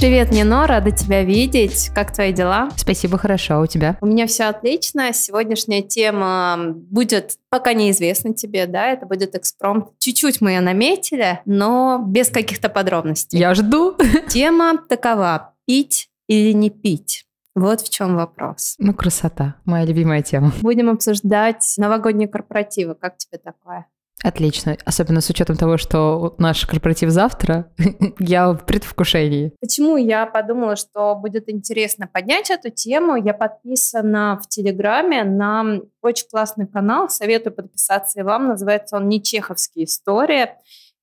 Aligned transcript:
Привет, 0.00 0.30
Нино, 0.30 0.66
рада 0.66 0.92
тебя 0.92 1.24
видеть. 1.24 1.90
Как 1.94 2.10
твои 2.10 2.32
дела? 2.32 2.70
Спасибо, 2.74 3.18
хорошо. 3.18 3.56
А 3.56 3.60
у 3.60 3.66
тебя? 3.66 3.98
У 4.00 4.06
меня 4.06 4.26
все 4.26 4.44
отлично. 4.44 5.12
Сегодняшняя 5.12 5.82
тема 5.82 6.72
будет 6.74 7.36
пока 7.50 7.74
неизвестна 7.74 8.32
тебе, 8.32 8.64
да, 8.64 8.86
это 8.86 9.04
будет 9.04 9.34
экспромт. 9.34 9.88
Чуть-чуть 9.98 10.40
мы 10.40 10.52
ее 10.52 10.62
наметили, 10.62 11.40
но 11.44 12.02
без 12.02 12.30
каких-то 12.30 12.70
подробностей. 12.70 13.38
Я 13.38 13.52
жду. 13.52 13.94
Тема 14.28 14.78
такова. 14.88 15.52
Пить 15.66 16.08
или 16.28 16.52
не 16.52 16.70
пить? 16.70 17.26
Вот 17.54 17.82
в 17.82 17.90
чем 17.90 18.16
вопрос. 18.16 18.76
Ну, 18.78 18.94
красота. 18.94 19.56
Моя 19.66 19.84
любимая 19.84 20.22
тема. 20.22 20.50
Будем 20.62 20.88
обсуждать 20.88 21.74
новогодние 21.76 22.26
корпоративы. 22.26 22.94
Как 22.94 23.18
тебе 23.18 23.36
такое? 23.36 23.84
Отлично. 24.22 24.76
Особенно 24.84 25.20
с 25.20 25.30
учетом 25.30 25.56
того, 25.56 25.78
что 25.78 26.34
наш 26.38 26.66
корпоратив 26.66 27.10
завтра, 27.10 27.72
я 28.18 28.52
в 28.52 28.66
предвкушении. 28.66 29.52
Почему 29.60 29.96
я 29.96 30.26
подумала, 30.26 30.76
что 30.76 31.14
будет 31.14 31.48
интересно 31.48 32.06
поднять 32.06 32.50
эту 32.50 32.70
тему? 32.70 33.16
Я 33.16 33.32
подписана 33.32 34.38
в 34.42 34.48
Телеграме 34.48 35.24
на 35.24 35.80
очень 36.02 36.28
классный 36.28 36.66
канал. 36.66 37.08
Советую 37.08 37.54
подписаться 37.54 38.20
и 38.20 38.22
вам. 38.22 38.48
Называется 38.48 38.96
он 38.96 39.08
«Не 39.08 39.22
чеховские 39.22 39.86
истории». 39.86 40.50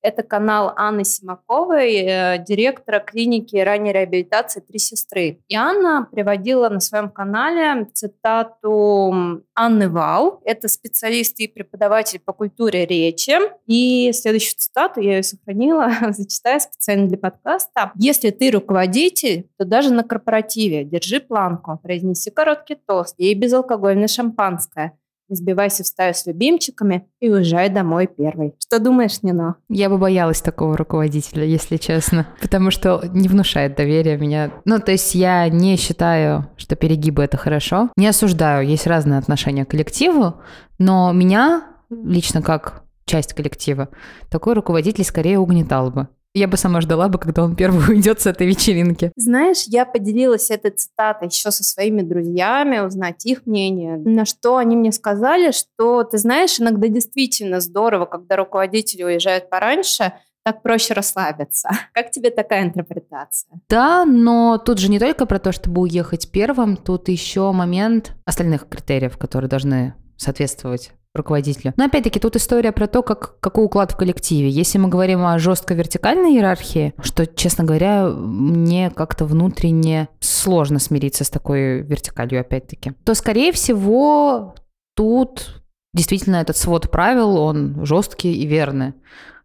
Это 0.00 0.22
канал 0.22 0.72
Анны 0.76 1.04
Симаковой, 1.04 1.96
э, 1.96 2.44
директора 2.46 3.00
клиники 3.00 3.56
ранней 3.56 3.92
реабилитации 3.92 4.60
«Три 4.60 4.78
сестры». 4.78 5.40
И 5.48 5.56
Анна 5.56 6.08
приводила 6.10 6.68
на 6.68 6.78
своем 6.78 7.10
канале 7.10 7.86
цитату 7.92 9.42
Анны 9.54 9.88
Вау. 9.88 10.40
Это 10.44 10.68
специалист 10.68 11.40
и 11.40 11.48
преподаватель 11.48 12.20
по 12.20 12.32
культуре 12.32 12.86
речи. 12.86 13.36
И 13.66 14.12
следующую 14.12 14.58
цитату 14.58 15.00
я 15.00 15.16
ее 15.16 15.22
сохранила, 15.24 15.90
зачитаю 16.10 16.60
специально 16.60 17.08
для 17.08 17.18
подкаста. 17.18 17.92
«Если 17.96 18.30
ты 18.30 18.52
руководитель, 18.52 19.48
то 19.58 19.64
даже 19.64 19.92
на 19.92 20.04
корпоративе 20.04 20.84
держи 20.84 21.18
планку, 21.18 21.76
произнеси 21.82 22.30
короткий 22.30 22.76
тост 22.76 23.14
и 23.18 23.34
безалкогольное 23.34 24.08
шампанское– 24.08 24.98
не 25.28 25.36
сбивайся 25.36 25.84
в 25.84 25.86
стаю 25.86 26.14
с 26.14 26.26
любимчиками 26.26 27.06
и 27.20 27.30
уезжай 27.30 27.68
домой 27.68 28.06
первый. 28.06 28.54
Что 28.58 28.78
думаешь, 28.78 29.22
Нино? 29.22 29.56
Я 29.68 29.88
бы 29.88 29.98
боялась 29.98 30.40
такого 30.40 30.76
руководителя, 30.76 31.44
если 31.44 31.76
честно, 31.76 32.28
потому 32.40 32.70
что 32.70 33.02
не 33.12 33.28
внушает 33.28 33.76
доверия 33.76 34.16
меня. 34.16 34.50
Ну, 34.64 34.78
то 34.78 34.92
есть 34.92 35.14
я 35.14 35.48
не 35.48 35.76
считаю, 35.76 36.48
что 36.56 36.76
перегибы— 36.76 37.22
это 37.24 37.36
хорошо. 37.36 37.90
Не 37.96 38.08
осуждаю, 38.08 38.66
есть 38.66 38.86
разные 38.86 39.18
отношения 39.18 39.64
к 39.64 39.70
коллективу, 39.70 40.36
но 40.78 41.12
меня 41.12 41.64
лично 41.90 42.42
как 42.42 42.84
часть 43.04 43.32
коллектива, 43.32 43.88
такой 44.30 44.54
руководитель 44.54 45.04
скорее 45.04 45.38
угнетал 45.38 45.90
бы. 45.90 46.08
Я 46.34 46.46
бы 46.46 46.56
сама 46.56 46.80
ждала 46.80 47.08
бы, 47.08 47.18
когда 47.18 47.44
он 47.44 47.56
первый 47.56 47.88
уйдет 47.88 48.20
с 48.20 48.26
этой 48.26 48.46
вечеринки. 48.46 49.12
Знаешь, 49.16 49.64
я 49.66 49.84
поделилась 49.84 50.50
этой 50.50 50.70
цитатой 50.70 51.28
еще 51.28 51.50
со 51.50 51.64
своими 51.64 52.02
друзьями, 52.02 52.80
узнать 52.80 53.24
их 53.26 53.46
мнение. 53.46 53.96
На 53.96 54.24
что 54.24 54.56
они 54.56 54.76
мне 54.76 54.92
сказали, 54.92 55.52
что, 55.52 56.04
ты 56.04 56.18
знаешь, 56.18 56.60
иногда 56.60 56.88
действительно 56.88 57.60
здорово, 57.60 58.06
когда 58.06 58.36
руководители 58.36 59.02
уезжают 59.02 59.50
пораньше, 59.50 60.12
так 60.44 60.62
проще 60.62 60.94
расслабиться. 60.94 61.68
Как 61.92 62.10
тебе 62.10 62.30
такая 62.30 62.64
интерпретация? 62.64 63.60
Да, 63.68 64.06
но 64.06 64.56
тут 64.56 64.78
же 64.78 64.88
не 64.88 64.98
только 64.98 65.26
про 65.26 65.38
то, 65.38 65.52
чтобы 65.52 65.82
уехать 65.82 66.30
первым, 66.30 66.76
тут 66.76 67.08
еще 67.08 67.52
момент 67.52 68.14
остальных 68.24 68.66
критериев, 68.66 69.18
которые 69.18 69.50
должны 69.50 69.94
соответствовать 70.16 70.92
руководителю. 71.18 71.74
Но 71.76 71.84
опять-таки 71.84 72.18
тут 72.18 72.36
история 72.36 72.72
про 72.72 72.86
то, 72.86 73.02
как, 73.02 73.38
какой 73.40 73.64
уклад 73.66 73.92
в 73.92 73.96
коллективе. 73.96 74.48
Если 74.48 74.78
мы 74.78 74.88
говорим 74.88 75.24
о 75.24 75.38
жестко 75.38 75.74
вертикальной 75.74 76.34
иерархии, 76.34 76.94
что, 77.02 77.26
честно 77.26 77.64
говоря, 77.64 78.08
мне 78.08 78.90
как-то 78.90 79.24
внутренне 79.26 80.08
сложно 80.20 80.78
смириться 80.78 81.24
с 81.24 81.30
такой 81.30 81.82
вертикалью, 81.82 82.40
опять-таки, 82.40 82.92
то, 83.04 83.14
скорее 83.14 83.52
всего, 83.52 84.54
тут 84.94 85.62
действительно 85.94 86.36
этот 86.36 86.56
свод 86.56 86.90
правил, 86.90 87.36
он 87.36 87.84
жесткий 87.84 88.32
и 88.32 88.46
верный. 88.46 88.94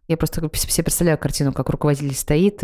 Я 0.06 0.16
просто 0.16 0.48
все 0.52 0.82
представляю 0.82 1.18
картину, 1.18 1.52
как 1.52 1.70
руководитель 1.70 2.14
стоит, 2.14 2.60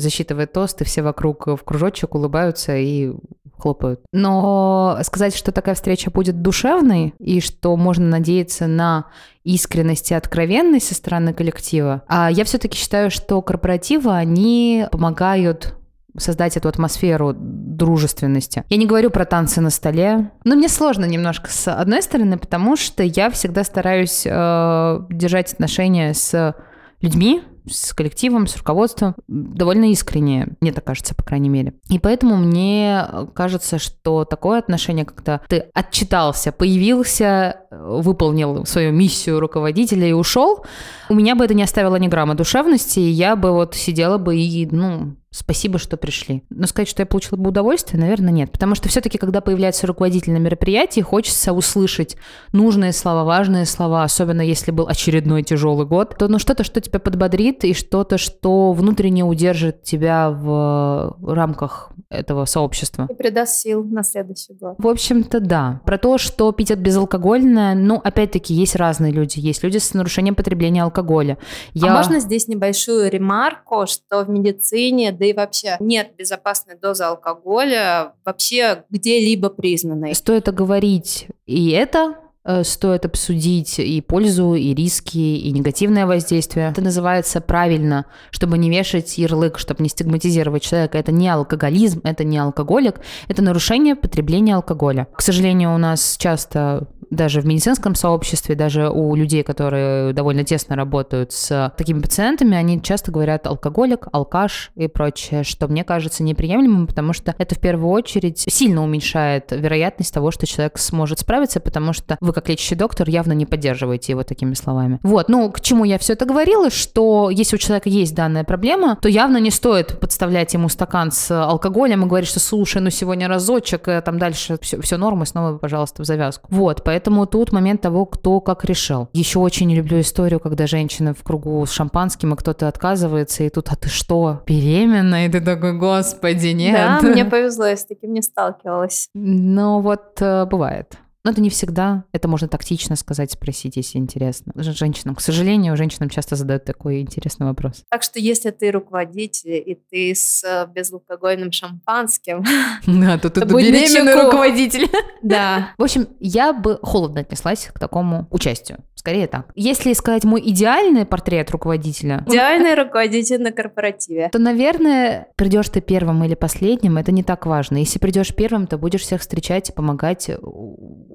засчитывает 0.00 0.52
тост, 0.52 0.80
и 0.80 0.84
все 0.84 1.02
вокруг 1.02 1.46
в 1.46 1.58
кружочек 1.64 2.14
улыбаются 2.14 2.76
и 2.76 3.12
хлопают. 3.58 4.00
Но 4.12 4.98
сказать, 5.02 5.34
что 5.34 5.50
такая 5.50 5.74
встреча 5.74 6.10
будет 6.10 6.42
душевной 6.42 7.14
и 7.18 7.40
что 7.40 7.76
можно 7.76 8.06
надеяться 8.06 8.66
на 8.66 9.06
искренность 9.44 10.10
и 10.10 10.14
откровенность 10.14 10.88
со 10.88 10.94
стороны 10.94 11.32
коллектива, 11.32 12.02
а 12.08 12.30
я 12.30 12.44
все-таки 12.44 12.76
считаю, 12.76 13.10
что 13.10 13.40
корпоративы, 13.42 14.12
они 14.12 14.86
помогают 14.90 15.74
создать 16.18 16.56
эту 16.56 16.68
атмосферу 16.68 17.34
дружественности. 17.36 18.64
Я 18.68 18.76
не 18.76 18.86
говорю 18.86 19.10
про 19.10 19.24
танцы 19.24 19.60
на 19.60 19.70
столе, 19.70 20.30
но 20.44 20.54
мне 20.56 20.68
сложно 20.68 21.04
немножко 21.04 21.50
с 21.50 21.70
одной 21.70 22.02
стороны, 22.02 22.38
потому 22.38 22.76
что 22.76 23.02
я 23.02 23.30
всегда 23.30 23.64
стараюсь 23.64 24.22
э, 24.24 25.00
держать 25.10 25.52
отношения 25.52 26.14
с 26.14 26.54
людьми, 27.00 27.42
с 27.68 27.92
коллективом, 27.92 28.46
с 28.46 28.56
руководством 28.56 29.14
довольно 29.26 29.90
искренне, 29.90 30.48
мне 30.60 30.72
так 30.72 30.84
кажется, 30.84 31.14
по 31.14 31.24
крайней 31.24 31.48
мере. 31.48 31.74
И 31.88 31.98
поэтому 31.98 32.36
мне 32.36 33.04
кажется, 33.34 33.78
что 33.78 34.24
такое 34.24 34.58
отношение, 34.58 35.04
когда 35.04 35.40
ты 35.48 35.66
отчитался, 35.74 36.52
появился, 36.52 37.62
выполнил 37.70 38.64
свою 38.66 38.92
миссию 38.92 39.40
руководителя 39.40 40.08
и 40.08 40.12
ушел, 40.12 40.64
у 41.08 41.14
меня 41.14 41.34
бы 41.34 41.44
это 41.44 41.54
не 41.54 41.62
оставило 41.62 41.96
ни 41.96 42.08
грамма 42.08 42.34
душевности, 42.34 43.00
и 43.00 43.10
я 43.10 43.36
бы 43.36 43.50
вот 43.52 43.74
сидела 43.74 44.18
бы 44.18 44.36
и, 44.36 44.68
ну, 44.70 45.16
спасибо, 45.36 45.78
что 45.78 45.96
пришли. 45.96 46.42
Но 46.50 46.66
сказать, 46.66 46.88
что 46.88 47.02
я 47.02 47.06
получила 47.06 47.36
бы 47.36 47.50
удовольствие, 47.50 48.00
наверное, 48.00 48.32
нет. 48.32 48.50
Потому 48.50 48.74
что 48.74 48.88
все-таки, 48.88 49.18
когда 49.18 49.40
появляется 49.40 49.86
руководитель 49.86 50.32
на 50.32 50.38
мероприятии, 50.38 51.00
хочется 51.00 51.52
услышать 51.52 52.16
нужные 52.52 52.92
слова, 52.92 53.24
важные 53.24 53.66
слова, 53.66 54.02
особенно 54.02 54.40
если 54.40 54.70
был 54.70 54.88
очередной 54.88 55.42
тяжелый 55.42 55.86
год, 55.86 56.16
то 56.18 56.28
ну 56.28 56.38
что-то, 56.38 56.64
что 56.64 56.80
тебя 56.80 56.98
подбодрит, 56.98 57.64
и 57.64 57.74
что-то, 57.74 58.16
что 58.18 58.72
внутренне 58.72 59.24
удержит 59.24 59.82
тебя 59.82 60.30
в 60.30 61.16
рамках 61.22 61.90
этого 62.08 62.44
сообщества. 62.46 63.06
И 63.10 63.14
придаст 63.14 63.60
сил 63.60 63.84
на 63.84 64.02
следующий 64.02 64.54
год. 64.54 64.76
В 64.78 64.88
общем-то, 64.88 65.40
да. 65.40 65.80
Про 65.84 65.98
то, 65.98 66.18
что 66.18 66.50
пить 66.52 66.70
от 66.70 66.78
безалкогольное, 66.78 67.74
ну, 67.74 68.00
опять-таки, 68.02 68.54
есть 68.54 68.76
разные 68.76 69.12
люди. 69.12 69.38
Есть 69.38 69.62
люди 69.62 69.78
с 69.78 69.92
нарушением 69.92 70.34
потребления 70.34 70.82
алкоголя. 70.82 71.38
А 71.40 71.70
Я... 71.74 71.92
А 71.92 71.96
можно 71.96 72.20
здесь 72.20 72.48
небольшую 72.48 73.10
ремарку, 73.10 73.86
что 73.86 74.24
в 74.24 74.30
медицине, 74.30 75.12
да 75.12 75.25
и 75.28 75.32
вообще 75.32 75.76
нет 75.80 76.12
безопасной 76.16 76.76
дозы 76.76 77.04
алкоголя 77.04 78.14
вообще 78.24 78.84
где-либо 78.90 79.50
признанной. 79.50 80.14
Стоит 80.14 80.48
оговорить 80.48 81.28
и 81.46 81.70
это, 81.70 82.16
Э, 82.48 82.62
стоит 82.62 83.04
обсудить 83.04 83.80
и 83.80 84.00
пользу, 84.00 84.54
и 84.54 84.72
риски, 84.72 85.18
и 85.18 85.50
негативное 85.50 86.06
воздействие. 86.06 86.70
Это 86.70 86.80
называется 86.80 87.40
правильно, 87.40 88.06
чтобы 88.30 88.56
не 88.56 88.70
вешать 88.70 89.18
ярлык, 89.18 89.58
чтобы 89.58 89.82
не 89.82 89.88
стигматизировать 89.88 90.62
человека. 90.62 90.96
Это 90.96 91.10
не 91.10 91.28
алкоголизм, 91.28 92.02
это 92.04 92.22
не 92.22 92.38
алкоголик, 92.38 93.00
это 93.26 93.42
нарушение 93.42 93.96
потребления 93.96 94.54
алкоголя. 94.54 95.08
К 95.16 95.22
сожалению, 95.22 95.74
у 95.74 95.78
нас 95.78 96.16
часто 96.20 96.86
даже 97.10 97.40
в 97.40 97.46
медицинском 97.46 97.94
сообществе, 97.94 98.54
даже 98.54 98.88
у 98.88 99.14
людей, 99.14 99.42
которые 99.42 100.12
довольно 100.12 100.44
тесно 100.44 100.76
работают 100.76 101.32
с 101.32 101.72
такими 101.76 102.00
пациентами, 102.00 102.56
они 102.56 102.80
часто 102.82 103.12
говорят 103.12 103.46
алкоголик, 103.46 104.08
алкаш 104.12 104.70
и 104.76 104.88
прочее, 104.88 105.44
что 105.44 105.68
мне 105.68 105.84
кажется 105.84 106.22
неприемлемым, 106.22 106.86
потому 106.86 107.12
что 107.12 107.34
это 107.38 107.54
в 107.54 107.60
первую 107.60 107.90
очередь 107.90 108.44
сильно 108.48 108.82
уменьшает 108.82 109.52
вероятность 109.52 110.12
того, 110.12 110.30
что 110.30 110.46
человек 110.46 110.78
сможет 110.78 111.20
справиться, 111.20 111.60
потому 111.60 111.92
что 111.92 112.16
вы 112.20 112.32
как 112.32 112.48
лечащий 112.48 112.74
доктор 112.74 113.08
явно 113.08 113.32
не 113.32 113.46
поддерживаете 113.46 114.12
его 114.12 114.22
такими 114.22 114.54
словами. 114.54 115.00
Вот, 115.02 115.28
ну, 115.28 115.50
к 115.50 115.60
чему 115.60 115.84
я 115.84 115.98
все 115.98 116.14
это 116.14 116.24
говорила, 116.24 116.70
что 116.70 117.30
если 117.30 117.56
у 117.56 117.58
человека 117.58 117.88
есть 117.88 118.14
данная 118.14 118.44
проблема, 118.44 118.96
то 119.00 119.08
явно 119.08 119.38
не 119.38 119.50
стоит 119.50 120.00
подставлять 120.00 120.54
ему 120.54 120.68
стакан 120.68 121.12
с 121.12 121.30
алкоголем 121.30 122.04
и 122.04 122.06
говорить, 122.06 122.28
что 122.28 122.40
слушай, 122.40 122.80
ну 122.80 122.90
сегодня 122.90 123.28
разочек, 123.28 123.88
э, 123.88 124.00
там 124.00 124.18
дальше 124.18 124.58
все, 124.60 124.80
все 124.80 124.96
норма, 124.96 125.24
снова, 125.24 125.58
пожалуйста, 125.58 126.02
в 126.02 126.04
завязку. 126.04 126.46
Вот, 126.50 126.82
поэтому 126.84 126.95
Поэтому 126.96 127.26
тут 127.26 127.52
момент 127.52 127.82
того, 127.82 128.06
кто 128.06 128.40
как 128.40 128.64
решил. 128.64 129.10
Еще 129.12 129.38
очень 129.38 129.70
люблю 129.70 130.00
историю, 130.00 130.40
когда 130.40 130.66
женщина 130.66 131.12
в 131.12 131.22
кругу 131.22 131.66
с 131.66 131.70
шампанским, 131.70 132.32
и 132.32 132.36
кто-то 132.36 132.68
отказывается, 132.68 133.42
и 133.44 133.50
тут, 133.50 133.68
а 133.68 133.76
ты 133.76 133.90
что, 133.90 134.40
беременна? 134.46 135.26
И 135.26 135.28
ты 135.28 135.42
такой, 135.42 135.76
господи, 135.76 136.54
нет. 136.54 137.02
Да, 137.02 137.06
мне 137.06 137.26
повезло, 137.26 137.66
я 137.66 137.76
с 137.76 137.84
таким 137.84 138.14
не 138.14 138.22
сталкивалась. 138.22 139.10
Ну 139.12 139.80
вот 139.80 140.22
э, 140.22 140.46
бывает. 140.46 140.96
Но 141.26 141.32
это 141.32 141.40
не 141.40 141.50
всегда. 141.50 142.04
Это 142.12 142.28
можно 142.28 142.46
тактично 142.46 142.94
сказать, 142.94 143.32
спросить, 143.32 143.74
если 143.74 143.98
интересно. 143.98 144.52
Женщинам, 144.54 145.16
к 145.16 145.20
сожалению, 145.20 145.76
женщинам 145.76 146.08
часто 146.08 146.36
задают 146.36 146.64
такой 146.64 147.00
интересный 147.00 147.48
вопрос. 147.48 147.82
Так 147.90 148.04
что 148.04 148.20
если 148.20 148.52
ты 148.52 148.70
руководитель, 148.70 149.54
и 149.56 149.74
ты 149.74 150.14
с 150.14 150.44
э, 150.44 150.68
безалкогольным 150.72 151.50
шампанским... 151.50 152.44
Да, 152.86 153.18
то 153.18 153.28
ты 153.28 153.40
беременный 153.40 154.22
руководитель. 154.22 154.88
Да. 155.22 155.70
В 155.76 155.82
общем, 155.82 156.06
я 156.20 156.52
бы 156.52 156.78
холодно 156.80 157.22
отнеслась 157.22 157.70
к 157.74 157.80
такому 157.80 158.28
участию. 158.30 158.84
Скорее 158.94 159.26
так. 159.26 159.50
Если 159.56 159.92
сказать 159.92 160.24
мой 160.24 160.40
идеальный 160.40 161.04
портрет 161.04 161.50
руководителя... 161.50 162.24
Идеальный 162.26 162.74
руководитель 162.74 163.40
на 163.42 163.50
корпоративе. 163.50 164.28
То, 164.30 164.38
наверное, 164.38 165.28
придешь 165.36 165.68
ты 165.68 165.80
первым 165.80 166.22
или 166.22 166.34
последним, 166.34 166.96
это 166.98 167.10
не 167.10 167.24
так 167.24 167.46
важно. 167.46 167.78
Если 167.78 167.98
придешь 167.98 168.34
первым, 168.34 168.68
то 168.68 168.78
будешь 168.78 169.02
всех 169.02 169.20
встречать 169.20 169.70
и 169.70 169.72
помогать 169.72 170.28
э, 170.28 170.38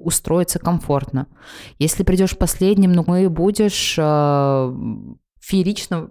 устроиться 0.02 0.58
комфортно. 0.58 1.26
Если 1.78 2.02
придешь 2.02 2.36
последним, 2.36 2.92
ну 2.92 3.16
и 3.16 3.26
будешь 3.28 3.96
э, 3.98 4.74
феерично. 5.42 6.08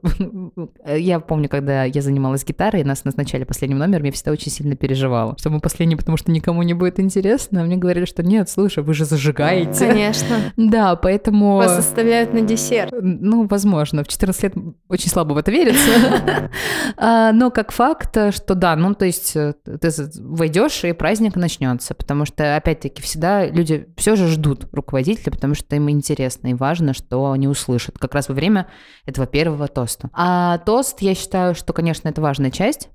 я 0.85 1.19
помню, 1.21 1.47
когда 1.47 1.85
я 1.85 2.01
занималась 2.01 2.43
гитарой, 2.43 2.83
нас 2.83 3.05
назначали 3.05 3.45
последним 3.45 3.77
номером, 3.77 4.03
я 4.05 4.11
всегда 4.11 4.31
очень 4.33 4.51
сильно 4.51 4.75
переживала, 4.75 5.37
что 5.37 5.49
мы 5.49 5.61
последний, 5.61 5.95
потому 5.95 6.17
что 6.17 6.31
никому 6.31 6.61
не 6.63 6.73
будет 6.73 6.99
интересно. 6.99 7.61
А 7.61 7.63
мне 7.63 7.77
говорили, 7.77 8.05
что 8.05 8.23
нет, 8.23 8.49
слушай, 8.49 8.83
вы 8.83 8.93
же 8.93 9.05
зажигаете. 9.05 9.87
Конечно. 9.87 10.37
Да, 10.71 10.95
поэтому... 10.95 11.55
Вас 11.55 11.77
оставляют 11.77 12.33
на 12.33 12.41
десерт. 12.41 12.93
Ну, 13.01 13.47
возможно. 13.47 14.03
В 14.03 14.07
14 14.07 14.43
лет 14.43 14.53
очень 14.89 15.09
слабо 15.09 15.33
в 15.33 15.37
это 15.37 15.51
верится. 15.51 15.81
А, 16.97 17.31
но 17.31 17.51
как 17.51 17.71
факт, 17.71 18.17
что 18.33 18.53
да, 18.53 18.75
ну, 18.75 18.93
то 18.93 19.05
есть 19.05 19.35
э, 19.35 19.53
ты 19.63 19.89
войдешь, 20.19 20.83
и 20.83 20.91
праздник 20.91 21.35
начнется, 21.35 21.93
потому 21.93 22.25
что, 22.25 22.55
опять-таки, 22.55 23.01
всегда 23.01 23.45
люди 23.45 23.87
все 23.97 24.15
же 24.15 24.27
ждут 24.27 24.67
руководителя, 24.71 25.31
потому 25.31 25.55
что 25.55 25.75
им 25.75 25.89
интересно 25.89 26.49
и 26.49 26.53
важно, 26.53 26.93
что 26.93 27.31
они 27.31 27.47
услышат. 27.47 27.97
Как 27.97 28.13
раз 28.13 28.29
во 28.29 28.35
время 28.35 28.67
этого 29.05 29.20
этого 29.21 29.27
первого 29.27 29.68
тоста. 29.68 30.09
А 30.13 30.57
тост, 30.59 31.01
я 31.01 31.15
считаю, 31.15 31.56
что, 31.56 31.73
конечно, 31.73 32.09
это 32.09 32.21
важная 32.21 32.51
часть, 32.51 32.89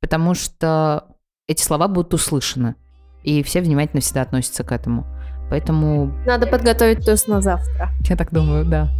потому 0.00 0.34
что 0.34 1.08
эти 1.48 1.62
слова 1.62 1.88
будут 1.88 2.14
услышаны, 2.14 2.74
и 3.22 3.42
все 3.42 3.60
внимательно 3.60 4.00
всегда 4.00 4.22
относятся 4.22 4.64
к 4.64 4.72
этому. 4.72 5.06
Поэтому... 5.50 6.12
Надо 6.26 6.46
подготовить 6.46 7.04
тост 7.04 7.28
на 7.28 7.40
завтра. 7.40 7.90
Я 8.08 8.16
так 8.16 8.32
думаю, 8.32 8.64
да. 8.64 8.90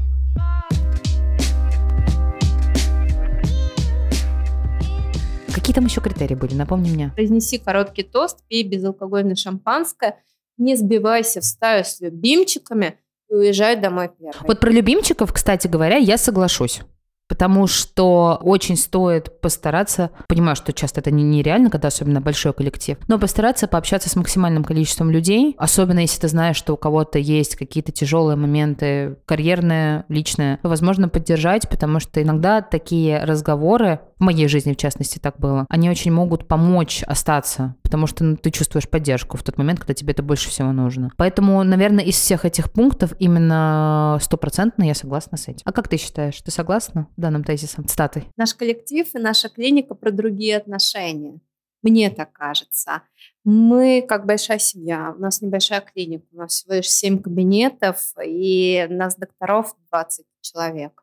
Какие 5.54 5.74
там 5.74 5.84
еще 5.84 6.00
критерии 6.00 6.34
были? 6.34 6.54
Напомни 6.54 6.90
мне. 6.90 7.12
Произнеси 7.14 7.58
короткий 7.58 8.02
тост, 8.02 8.42
пей 8.48 8.64
безалкогольное 8.64 9.36
шампанское, 9.36 10.16
не 10.58 10.76
сбивайся 10.76 11.40
в 11.40 11.44
стаю 11.44 11.84
с 11.84 12.00
любимчиками, 12.00 12.98
и 13.32 13.34
уезжают 13.34 13.80
домой 13.80 14.10
первые. 14.10 14.46
Вот 14.46 14.60
про 14.60 14.70
любимчиков, 14.70 15.32
кстати 15.32 15.66
говоря, 15.66 15.96
я 15.96 16.18
соглашусь. 16.18 16.82
Потому 17.28 17.66
что 17.66 18.38
очень 18.42 18.76
стоит 18.76 19.40
постараться, 19.40 20.10
понимаю, 20.28 20.54
что 20.54 20.74
часто 20.74 21.00
это 21.00 21.10
нереально, 21.10 21.70
когда 21.70 21.88
особенно 21.88 22.20
большой 22.20 22.52
коллектив, 22.52 22.98
но 23.08 23.18
постараться 23.18 23.66
пообщаться 23.66 24.10
с 24.10 24.16
максимальным 24.16 24.64
количеством 24.64 25.10
людей, 25.10 25.54
особенно 25.56 26.00
если 26.00 26.20
ты 26.20 26.28
знаешь, 26.28 26.56
что 26.56 26.74
у 26.74 26.76
кого-то 26.76 27.18
есть 27.18 27.56
какие-то 27.56 27.90
тяжелые 27.90 28.36
моменты, 28.36 29.16
карьерные, 29.24 30.04
личные, 30.08 30.58
возможно, 30.62 31.08
поддержать, 31.08 31.70
потому 31.70 32.00
что 32.00 32.20
иногда 32.20 32.60
такие 32.60 33.24
разговоры, 33.24 34.00
в 34.18 34.24
моей 34.24 34.46
жизни 34.48 34.74
в 34.74 34.76
частности 34.76 35.18
так 35.18 35.38
было, 35.38 35.64
они 35.70 35.88
очень 35.88 36.12
могут 36.12 36.46
помочь 36.46 37.02
остаться, 37.04 37.76
потому 37.92 38.06
что 38.06 38.24
ну, 38.24 38.38
ты 38.38 38.50
чувствуешь 38.50 38.88
поддержку 38.88 39.36
в 39.36 39.42
тот 39.42 39.58
момент, 39.58 39.80
когда 39.80 39.92
тебе 39.92 40.12
это 40.12 40.22
больше 40.22 40.48
всего 40.48 40.72
нужно. 40.72 41.12
Поэтому, 41.18 41.62
наверное, 41.62 42.02
из 42.02 42.14
всех 42.14 42.46
этих 42.46 42.72
пунктов 42.72 43.12
именно 43.18 44.18
стопроцентно 44.22 44.84
я 44.84 44.94
согласна 44.94 45.36
с 45.36 45.46
этим. 45.46 45.60
А 45.66 45.72
как 45.72 45.88
ты 45.88 45.98
считаешь, 45.98 46.40
ты 46.40 46.50
согласна? 46.50 47.08
данным 47.18 47.44
тезисом, 47.44 47.86
цитатой? 47.86 48.30
Наш 48.38 48.54
коллектив 48.54 49.06
и 49.14 49.18
наша 49.18 49.50
клиника 49.50 49.94
про 49.94 50.10
другие 50.10 50.56
отношения. 50.56 51.38
Мне 51.82 52.08
так 52.08 52.32
кажется. 52.32 53.02
Мы 53.44 54.02
как 54.08 54.24
большая 54.24 54.58
семья, 54.58 55.12
у 55.14 55.20
нас 55.20 55.42
небольшая 55.42 55.82
клиника, 55.82 56.24
у 56.32 56.36
нас 56.38 56.52
всего 56.52 56.76
лишь 56.76 56.88
7 56.88 57.20
кабинетов, 57.20 58.14
и 58.24 58.86
у 58.88 58.94
нас 58.94 59.16
докторов 59.16 59.76
20 59.90 60.24
человек. 60.40 61.02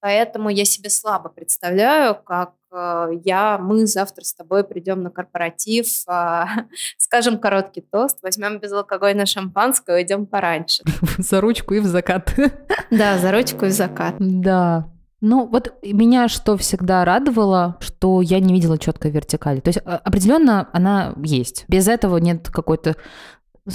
Поэтому 0.00 0.50
я 0.50 0.66
себе 0.66 0.90
слабо 0.90 1.30
представляю, 1.30 2.14
как 2.22 2.52
я, 2.72 3.58
мы 3.58 3.86
завтра 3.86 4.24
с 4.24 4.34
тобой 4.34 4.64
придем 4.64 5.02
на 5.02 5.10
корпоратив, 5.10 5.86
э, 6.08 6.44
скажем 6.98 7.38
короткий 7.38 7.80
тост, 7.80 8.18
возьмем 8.22 8.58
безалкогольное 8.58 9.26
шампанское 9.26 9.96
и 9.96 10.02
уйдем 10.02 10.26
пораньше. 10.26 10.82
За 11.18 11.40
ручку 11.40 11.74
и 11.74 11.80
в 11.80 11.86
закат. 11.86 12.34
Да, 12.90 13.18
за 13.18 13.32
ручку 13.32 13.66
и 13.66 13.68
в 13.68 13.72
закат. 13.72 14.14
Да, 14.18 14.88
ну, 15.20 15.46
вот 15.46 15.74
меня 15.82 16.28
что 16.28 16.56
всегда 16.56 17.04
радовало, 17.04 17.76
что 17.80 18.22
я 18.22 18.38
не 18.38 18.54
видела 18.54 18.78
четкой 18.78 19.10
вертикали. 19.10 19.60
То 19.60 19.68
есть 19.68 19.80
а, 19.84 19.96
определенно 19.96 20.68
она 20.72 21.14
есть. 21.22 21.64
Без 21.68 21.88
этого 21.88 22.18
нет 22.18 22.48
какой-то 22.50 22.96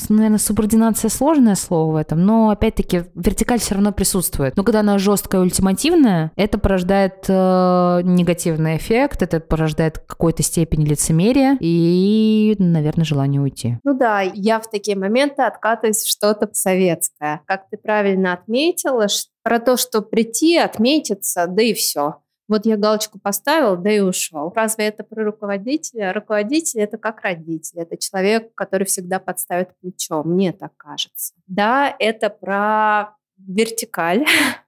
наверное, 0.10 0.38
субординация 0.38 1.10
сложное 1.10 1.56
слово 1.56 1.94
в 1.94 1.96
этом, 1.96 2.26
но 2.26 2.50
опять-таки 2.50 3.04
вертикаль 3.16 3.60
все 3.60 3.76
равно 3.76 3.92
присутствует. 3.92 4.56
Но 4.58 4.64
когда 4.64 4.82
она 4.82 4.98
жесткая 4.98 5.42
ультимативная, 5.42 6.32
это 6.36 6.58
порождает 6.58 7.26
э, 7.28 8.02
негативный 8.04 8.78
эффект, 8.78 9.22
это 9.22 9.40
порождает 9.40 10.00
какой-то 10.00 10.44
степень 10.44 10.84
лицемерия 10.86 11.58
и, 11.60 12.56
наверное, 12.60 13.06
желание 13.06 13.42
уйти. 13.42 13.78
Ну 13.84 13.94
да, 13.98 14.22
я 14.22 14.60
в 14.60 14.70
такие 14.70 14.98
моменты 14.98 15.44
откатываюсь 15.44 15.98
в 15.98 16.10
что-то 16.10 16.50
советское. 16.54 17.42
Как 17.46 17.70
ты 17.70 17.78
правильно 17.78 18.34
отметила, 18.34 19.08
про 19.44 19.60
то, 19.60 19.78
что 19.78 20.02
прийти, 20.02 20.58
отметиться, 20.58 21.48
да 21.48 21.62
и 21.62 21.74
все. 21.74 22.16
Вот 22.54 22.68
я 22.68 22.78
галочку 22.78 23.18
поставил, 23.18 23.78
да 23.78 23.92
и 23.92 24.00
ушел. 24.00 24.54
Разве 24.56 24.86
это 24.86 25.04
про 25.04 25.24
руководителя? 25.24 26.14
Руководитель– 26.14 26.80
это 26.82 27.00
как 27.00 27.22
родитель. 27.22 27.80
Это 27.80 27.98
человек, 27.98 28.54
который 28.54 28.84
всегда 28.84 29.18
подставит 29.18 29.76
плечо. 29.80 30.22
Мне 30.24 30.54
так 30.54 30.78
кажется. 30.78 31.34
Да, 31.48 31.96
это 31.98 32.30
про 32.30 33.16
вертикаль, 33.40 34.24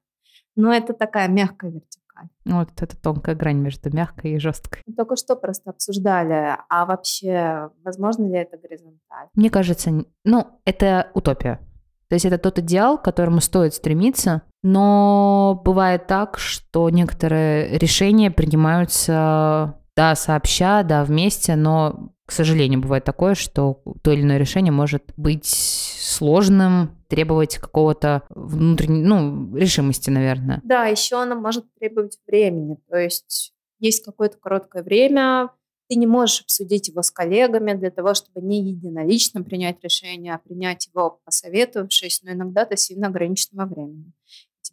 но 0.56 0.74
это 0.74 0.94
такая 0.94 1.28
мягкая 1.28 1.70
вертикаль. 1.70 2.28
Вот 2.46 2.70
это 2.82 2.98
тонкая 3.00 3.36
грань 3.36 3.60
между 3.60 3.96
мягкой 3.96 4.32
и 4.32 4.40
жесткой. 4.40 4.82
Только 4.98 5.16
что 5.16 5.36
просто 5.36 5.70
обсуждали, 5.70 6.58
а 6.68 6.88
вообще 6.88 7.70
возможно 7.84 8.26
ли 8.26 8.40
это 8.40 8.58
горизонталь? 8.58 9.28
Мне 9.36 9.52
кажется, 9.52 9.92
ну, 10.24 10.60
это 10.66 11.12
утопия. 11.14 11.60
То 12.08 12.16
есть 12.16 12.26
это 12.26 12.38
тот 12.40 12.58
идеал, 12.60 12.98
к 12.98 13.04
которому 13.04 13.42
стоит 13.42 13.76
стремиться, 13.76 14.44
но 14.66 15.62
бывает 15.64 16.08
так, 16.08 16.40
что 16.40 16.90
некоторые 16.90 17.78
решения 17.78 18.32
принимаются, 18.32 19.80
да, 19.96 20.16
сообща, 20.16 20.82
да, 20.82 21.04
вместе, 21.04 21.56
но, 21.56 22.10
к 22.26 22.32
сожалению, 22.32 22.82
бывает 22.82 23.04
такое, 23.04 23.36
что 23.36 23.84
то 24.02 24.12
или 24.12 24.24
иное 24.24 24.40
решение 24.40 24.72
может 24.72 25.04
быть 25.18 25.46
сложным, 25.46 26.98
требовать 27.10 27.60
какого-то 27.60 28.24
внутренней, 28.30 29.04
ну, 29.04 29.56
решимости, 29.56 30.10
наверное. 30.10 30.62
Да, 30.64 30.86
еще 30.86 31.22
она 31.22 31.36
может 31.36 31.66
требовать 31.80 32.18
времени, 32.26 32.80
то 32.90 32.98
есть 32.98 33.54
есть 33.78 34.04
какое-то 34.04 34.38
короткое 34.40 34.82
время, 34.82 35.52
ты 35.88 35.96
не 35.96 36.08
можешь 36.08 36.42
обсудить 36.42 36.88
его 36.88 37.02
с 37.04 37.12
коллегами 37.12 37.74
для 37.74 37.92
того, 37.92 38.14
чтобы 38.16 38.42
не 38.42 38.64
единолично 38.64 39.44
принять 39.44 39.84
решение, 39.84 40.34
а 40.34 40.40
принять 40.40 40.88
его 40.88 41.20
посоветовавшись, 41.24 42.24
но 42.24 42.32
иногда 42.32 42.66
ты 42.66 42.76
сильно 42.78 43.08
ограничен 43.08 43.52
во 43.54 43.66
времени. 43.66 44.12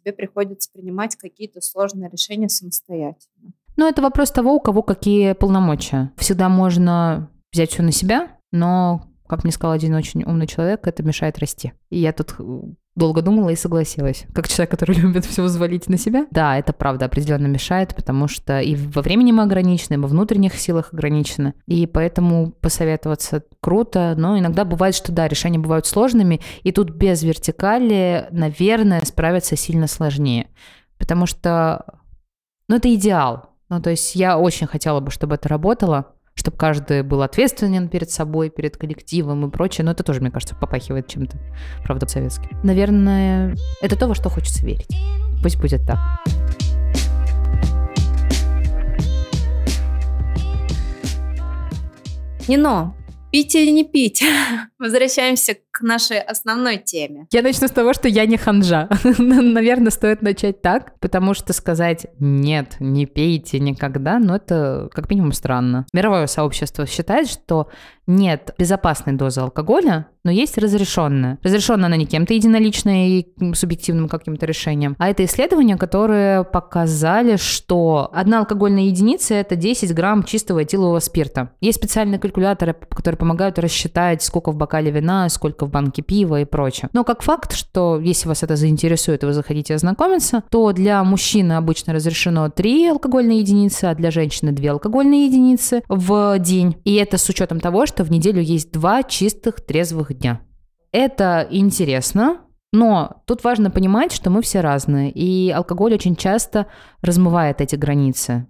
Тебе 0.03 0.13
приходится 0.13 0.69
принимать 0.71 1.15
какие-то 1.15 1.61
сложные 1.61 2.09
решения 2.09 2.49
самостоятельно. 2.49 3.53
Ну, 3.77 3.87
это 3.87 4.01
вопрос 4.01 4.31
того, 4.31 4.53
у 4.53 4.59
кого 4.59 4.83
какие 4.83 5.33
полномочия. 5.33 6.11
Всегда 6.17 6.49
можно 6.49 7.31
взять 7.53 7.71
все 7.71 7.83
на 7.83 7.91
себя, 7.91 8.37
но, 8.51 9.07
как 9.27 9.43
мне 9.43 9.53
сказал 9.53 9.73
один 9.73 9.95
очень 9.95 10.23
умный 10.23 10.47
человек, 10.47 10.85
это 10.87 11.03
мешает 11.03 11.39
расти. 11.39 11.73
И 11.89 11.99
я 11.99 12.11
тут 12.13 12.35
долго 12.95 13.21
думала 13.21 13.49
и 13.49 13.55
согласилась. 13.55 14.25
Как 14.33 14.47
человек, 14.47 14.71
который 14.71 14.95
любит 14.99 15.25
все 15.25 15.43
взвалить 15.43 15.87
на 15.89 15.97
себя. 15.97 16.27
Да, 16.31 16.57
это 16.57 16.73
правда 16.73 17.05
определенно 17.05 17.47
мешает, 17.47 17.95
потому 17.95 18.27
что 18.27 18.59
и 18.59 18.75
во 18.75 19.01
времени 19.01 19.31
мы 19.31 19.43
ограничены, 19.43 19.95
и 19.95 19.97
во 19.97 20.07
внутренних 20.07 20.55
силах 20.55 20.93
ограничены. 20.93 21.53
И 21.67 21.87
поэтому 21.87 22.51
посоветоваться 22.51 23.43
круто, 23.61 24.13
но 24.17 24.37
иногда 24.37 24.65
бывает, 24.65 24.95
что 24.95 25.11
да, 25.11 25.27
решения 25.27 25.59
бывают 25.59 25.85
сложными, 25.85 26.41
и 26.63 26.71
тут 26.71 26.91
без 26.91 27.23
вертикали, 27.23 28.27
наверное, 28.31 29.03
справиться 29.05 29.55
сильно 29.55 29.87
сложнее. 29.87 30.47
Потому 30.97 31.25
что, 31.25 31.85
ну, 32.67 32.75
это 32.75 32.93
идеал. 32.93 33.49
Ну, 33.69 33.81
то 33.81 33.89
есть 33.89 34.15
я 34.15 34.37
очень 34.37 34.67
хотела 34.67 34.99
бы, 34.99 35.09
чтобы 35.09 35.35
это 35.35 35.49
работало, 35.49 36.13
чтобы 36.35 36.57
каждый 36.57 37.03
был 37.03 37.21
ответственен 37.21 37.89
перед 37.89 38.09
собой, 38.09 38.49
перед 38.49 38.77
коллективом 38.77 39.45
и 39.45 39.51
прочее. 39.51 39.85
Но 39.85 39.91
это 39.91 40.03
тоже, 40.03 40.21
мне 40.21 40.31
кажется, 40.31 40.55
попахивает 40.55 41.07
чем-то, 41.07 41.37
правда, 41.83 42.07
советским. 42.07 42.49
Наверное, 42.63 43.55
это 43.81 43.97
то, 43.97 44.07
во 44.07 44.15
что 44.15 44.29
хочется 44.29 44.65
верить. 44.65 44.89
Пусть 45.41 45.59
будет 45.59 45.85
так. 45.85 45.99
Нино, 52.47 52.93
пить 53.31 53.55
или 53.55 53.71
не 53.71 53.85
пить? 53.85 54.23
Возвращаемся 54.83 55.55
к 55.71 55.79
нашей 55.79 56.19
основной 56.19 56.75
теме. 56.77 57.25
Я 57.31 57.41
начну 57.41 57.69
с 57.69 57.71
того, 57.71 57.93
что 57.93 58.09
я 58.09 58.25
не 58.25 58.35
ханжа. 58.35 58.89
Наверное, 59.17 59.91
стоит 59.91 60.21
начать 60.21 60.61
так, 60.61 60.99
потому 60.99 61.33
что 61.33 61.53
сказать 61.53 62.07
«нет, 62.19 62.75
не 62.81 63.05
пейте 63.05 63.59
никогда», 63.59 64.19
ну 64.19 64.35
это 64.35 64.89
как 64.91 65.09
минимум 65.09 65.31
странно. 65.31 65.85
Мировое 65.93 66.27
сообщество 66.27 66.85
считает, 66.85 67.29
что 67.29 67.69
нет 68.05 68.53
безопасной 68.57 69.13
дозы 69.13 69.39
алкоголя, 69.39 70.07
но 70.25 70.31
есть 70.31 70.57
разрешенная. 70.57 71.37
Разрешенная 71.41 71.87
она 71.87 71.95
не 71.95 72.05
кем-то 72.05 72.33
единолично 72.33 73.07
и 73.07 73.27
субъективным 73.53 74.09
каким-то 74.09 74.45
решением, 74.45 74.95
а 74.99 75.09
это 75.09 75.23
исследования, 75.25 75.77
которые 75.77 76.43
показали, 76.43 77.37
что 77.37 78.09
одна 78.13 78.39
алкогольная 78.39 78.83
единица– 78.83 79.33
это 79.35 79.55
10 79.55 79.93
грамм 79.93 80.23
чистого 80.23 80.63
этилового 80.63 80.99
спирта. 80.99 81.51
Есть 81.61 81.79
специальные 81.79 82.19
калькуляторы, 82.19 82.73
которые 82.73 83.17
помогают 83.17 83.59
рассчитать, 83.59 84.21
сколько 84.21 84.51
в 84.51 84.57
бокале 84.57 84.72
вина, 84.81 85.29
сколько 85.29 85.65
в 85.65 85.69
банке 85.69 86.01
пива 86.01 86.41
и 86.41 86.45
прочее. 86.45 86.89
Но 86.93 87.03
как 87.03 87.21
факт, 87.21 87.53
что 87.53 87.99
если 87.99 88.27
вас 88.27 88.43
это 88.43 88.55
заинтересует 88.55 89.23
и 89.23 89.25
вы 89.25 89.33
захотите 89.33 89.75
ознакомиться, 89.75 90.43
то 90.49 90.71
для 90.71 91.03
мужчины 91.03 91.53
обычно 91.53 91.93
разрешено 91.93 92.49
3 92.49 92.89
алкогольные 92.89 93.39
единицы, 93.39 93.85
а 93.85 93.95
для 93.95 94.11
женщины 94.11 94.51
2 94.51 94.71
алкогольные 94.71 95.25
единицы 95.27 95.83
в 95.89 96.37
день. 96.39 96.77
И 96.83 96.95
это 96.95 97.17
с 97.17 97.27
учетом 97.29 97.59
того, 97.59 97.85
что 97.85 98.03
в 98.03 98.11
неделю 98.11 98.41
есть 98.41 98.71
2 98.71 99.03
чистых 99.03 99.61
трезвых 99.61 100.17
дня. 100.17 100.41
Это 100.91 101.47
интересно, 101.49 102.41
но 102.71 103.21
тут 103.25 103.43
важно 103.43 103.71
понимать, 103.71 104.11
что 104.11 104.29
мы 104.29 104.41
все 104.41 104.61
разные, 104.61 105.11
и 105.11 105.51
алкоголь 105.51 105.93
очень 105.93 106.15
часто 106.15 106.67
размывает 107.01 107.61
эти 107.61 107.75
границы 107.75 108.47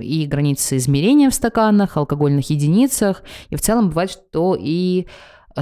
и 0.00 0.26
границы 0.26 0.76
измерения 0.76 1.30
в 1.30 1.34
стаканах, 1.34 1.96
алкогольных 1.96 2.50
единицах. 2.50 3.22
И 3.48 3.56
в 3.56 3.60
целом 3.60 3.88
бывает, 3.88 4.10
что 4.10 4.56
и 4.58 5.06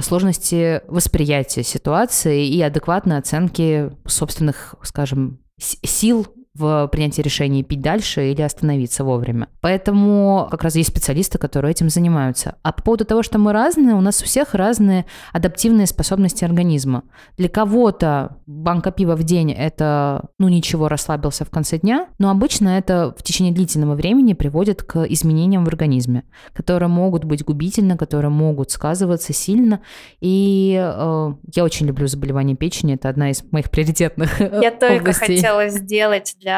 сложности 0.01 0.81
восприятия 0.87 1.63
ситуации 1.63 2.47
и 2.47 2.61
адекватной 2.61 3.17
оценки 3.17 3.91
собственных, 4.05 4.75
скажем, 4.83 5.39
сил 5.57 6.27
в 6.59 6.89
принятии 6.91 7.21
решения 7.21 7.63
пить 7.63 7.81
дальше 7.81 8.31
или 8.31 8.41
остановиться 8.41 9.03
вовремя. 9.03 9.47
Поэтому 9.61 10.47
как 10.51 10.63
раз 10.63 10.75
есть 10.75 10.89
специалисты, 10.89 11.37
которые 11.37 11.71
этим 11.71 11.89
занимаются. 11.89 12.55
А 12.63 12.73
по 12.73 12.83
поводу 12.83 13.05
того, 13.05 13.23
что 13.23 13.39
мы 13.39 13.53
разные, 13.53 13.95
у 13.95 14.01
нас 14.01 14.21
у 14.21 14.25
всех 14.25 14.53
разные 14.53 15.05
адаптивные 15.31 15.87
способности 15.87 16.43
организма. 16.43 17.03
Для 17.37 17.47
кого-то 17.47 18.37
банка 18.45 18.91
пива 18.91 19.15
в 19.15 19.23
день– 19.23 19.51
это, 19.57 20.29
ну, 20.37 20.49
ничего, 20.49 20.89
расслабился 20.89 21.45
в 21.45 21.49
конце 21.49 21.77
дня, 21.77 22.07
но 22.19 22.29
обычно 22.29 22.69
это 22.77 23.15
в 23.17 23.23
течение 23.23 23.53
длительного 23.53 23.95
времени 23.95 24.33
приводит 24.33 24.83
к 24.83 25.05
изменениям 25.05 25.63
в 25.63 25.67
организме, 25.69 26.23
которые 26.53 26.89
могут 26.89 27.23
быть 27.23 27.45
губительны, 27.45 27.97
которые 27.97 28.31
могут 28.31 28.71
сказываться 28.71 29.31
сильно. 29.31 29.79
И 30.19 30.77
э, 30.77 31.33
я 31.55 31.63
очень 31.63 31.85
люблю 31.85 32.07
заболевания 32.07 32.55
печени, 32.55 32.95
это 32.95 33.07
одна 33.07 33.29
из 33.29 33.43
моих 33.51 33.71
приоритетных 33.71 34.41
Я 34.41 34.71
только 34.79 35.13
хотела 35.13 35.69
сделать 35.69 36.35
для 36.39 36.48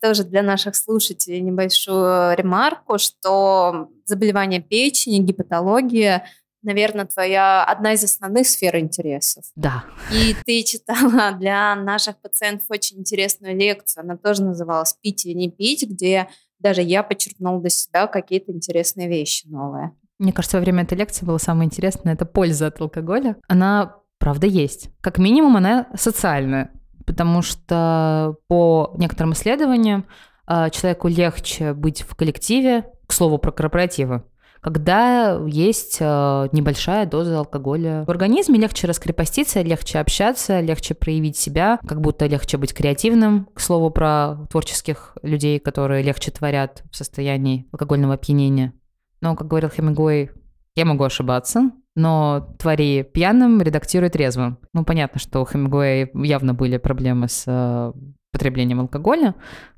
тоже 0.00 0.24
для 0.24 0.42
наших 0.42 0.76
слушателей 0.76 1.40
небольшую 1.40 2.36
ремарку, 2.36 2.98
что 2.98 3.88
заболевание 4.04 4.60
печени, 4.60 5.18
гепатология 5.18 6.24
наверное, 6.62 7.06
твоя 7.06 7.64
одна 7.64 7.92
из 7.92 8.04
основных 8.04 8.46
сфер 8.46 8.76
интересов. 8.76 9.44
Да. 9.56 9.84
И 10.12 10.34
ты 10.44 10.62
читала 10.62 11.32
для 11.32 11.74
наших 11.74 12.20
пациентов 12.20 12.66
очень 12.70 13.00
интересную 13.00 13.56
лекцию. 13.56 14.04
Она 14.04 14.16
тоже 14.16 14.44
называлась 14.44 14.94
«Пить 15.00 15.26
или 15.26 15.34
не 15.34 15.50
пить», 15.50 15.88
где 15.88 16.28
даже 16.58 16.82
я 16.82 17.02
подчеркнула 17.02 17.60
для 17.60 17.70
себя 17.70 18.06
какие-то 18.06 18.52
интересные 18.52 19.08
вещи 19.08 19.46
новые. 19.48 19.92
Мне 20.18 20.32
кажется, 20.32 20.58
во 20.58 20.62
время 20.62 20.84
этой 20.84 20.96
лекции 20.96 21.26
было 21.26 21.38
самое 21.38 21.66
интересное– 21.66 22.12
это 22.14 22.24
польза 22.24 22.68
от 22.68 22.80
алкоголя. 22.80 23.36
Она, 23.48 23.96
правда, 24.18 24.46
есть. 24.46 24.88
Как 25.00 25.18
минимум, 25.18 25.56
она 25.56 25.88
социальная 25.96 26.70
потому 27.06 27.42
что 27.42 28.36
по 28.48 28.94
некоторым 28.96 29.32
исследованиям 29.32 30.06
а, 30.46 30.70
человеку 30.70 31.08
легче 31.08 31.72
быть 31.72 32.02
в 32.02 32.14
коллективе, 32.14 32.86
к 33.06 33.12
слову 33.12 33.38
про 33.38 33.52
корпоративы, 33.52 34.24
когда 34.62 35.40
есть 35.48 35.98
э, 35.98 36.48
небольшая 36.52 37.04
доза 37.04 37.40
алкоголя 37.40 38.04
в 38.06 38.10
организме, 38.10 38.60
легче 38.60 38.86
раскрепоститься, 38.86 39.60
легче 39.60 39.98
общаться, 39.98 40.60
легче 40.60 40.94
проявить 40.94 41.36
себя, 41.36 41.80
как 41.84 42.00
будто 42.00 42.26
легче 42.26 42.58
быть 42.58 42.72
креативным, 42.72 43.48
к 43.54 43.60
слову 43.60 43.90
про 43.90 44.46
творческих 44.50 45.16
людей, 45.22 45.58
которые 45.58 46.04
легче 46.04 46.30
творят 46.30 46.84
в 46.92 46.96
состоянии 46.96 47.66
алкогольного 47.72 48.14
опьянения. 48.14 48.72
Но, 49.20 49.34
как 49.34 49.48
говорил 49.48 49.68
Хемингуэй, 49.68 50.30
я 50.76 50.84
могу 50.84 51.02
ошибаться, 51.02 51.72
но 51.94 52.54
твори 52.58 53.02
пьяным, 53.02 53.60
редактируй 53.60 54.10
трезвым. 54.10 54.58
Ну, 54.72 54.84
понятно, 54.84 55.20
что 55.20 55.40
у 55.40 55.46
Хемингуэя 55.46 56.10
явно 56.14 56.54
были 56.54 56.78
проблемы 56.78 57.28
с 57.28 57.44
э, 57.46 57.92
потреблением 58.32 58.80
алкоголя, 58.80 59.34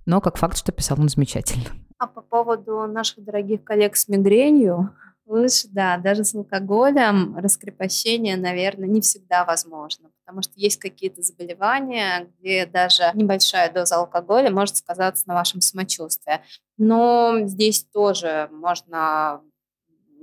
но 0.07 0.21
как 0.21 0.37
факт, 0.37 0.57
что 0.57 0.73
писал 0.73 1.01
он 1.01 1.09
замечательно. 1.09 1.67
А 1.99 2.07
по 2.07 2.21
поводу 2.23 2.87
наших 2.87 3.25
дорогих 3.25 3.65
коллег 3.65 3.97
с 3.97 4.09
мигренью, 4.09 4.91
лучше, 5.27 5.69
да, 5.69 5.97
даже 5.97 6.25
с 6.25 6.35
алкоголем 6.35 7.37
раскрепощение, 7.37 8.37
наверное, 8.37 8.89
не 8.89 9.01
всегда 9.01 9.45
возможно, 9.45 10.11
потому 10.25 10.43
что 10.43 10.53
есть 10.57 10.79
какие-то 10.79 11.23
заболевания, 11.23 12.29
где 12.39 12.67
даже 12.67 13.11
небольшая 13.15 13.73
доза 13.73 13.97
алкоголя 13.97 14.51
может 14.51 14.77
сказаться 14.77 15.25
на 15.27 15.35
вашем 15.35 15.61
самочувствии. 15.61 16.41
Но 16.77 17.41
здесь 17.45 17.85
тоже 17.93 18.49
можно 18.53 19.41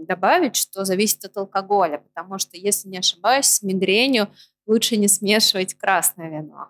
добавить, 0.05 0.55
что 0.55 0.85
зависит 0.85 1.25
от 1.25 1.37
алкоголя, 1.37 1.99
потому 1.99 2.37
что, 2.37 2.57
если 2.57 2.89
не 2.89 2.97
ошибаюсь, 2.99 3.45
с 3.45 3.61
мигренью 3.61 4.27
лучше 4.67 4.97
не 4.97 5.07
смешивать 5.07 5.75
красное 5.75 6.29
вино. 6.29 6.69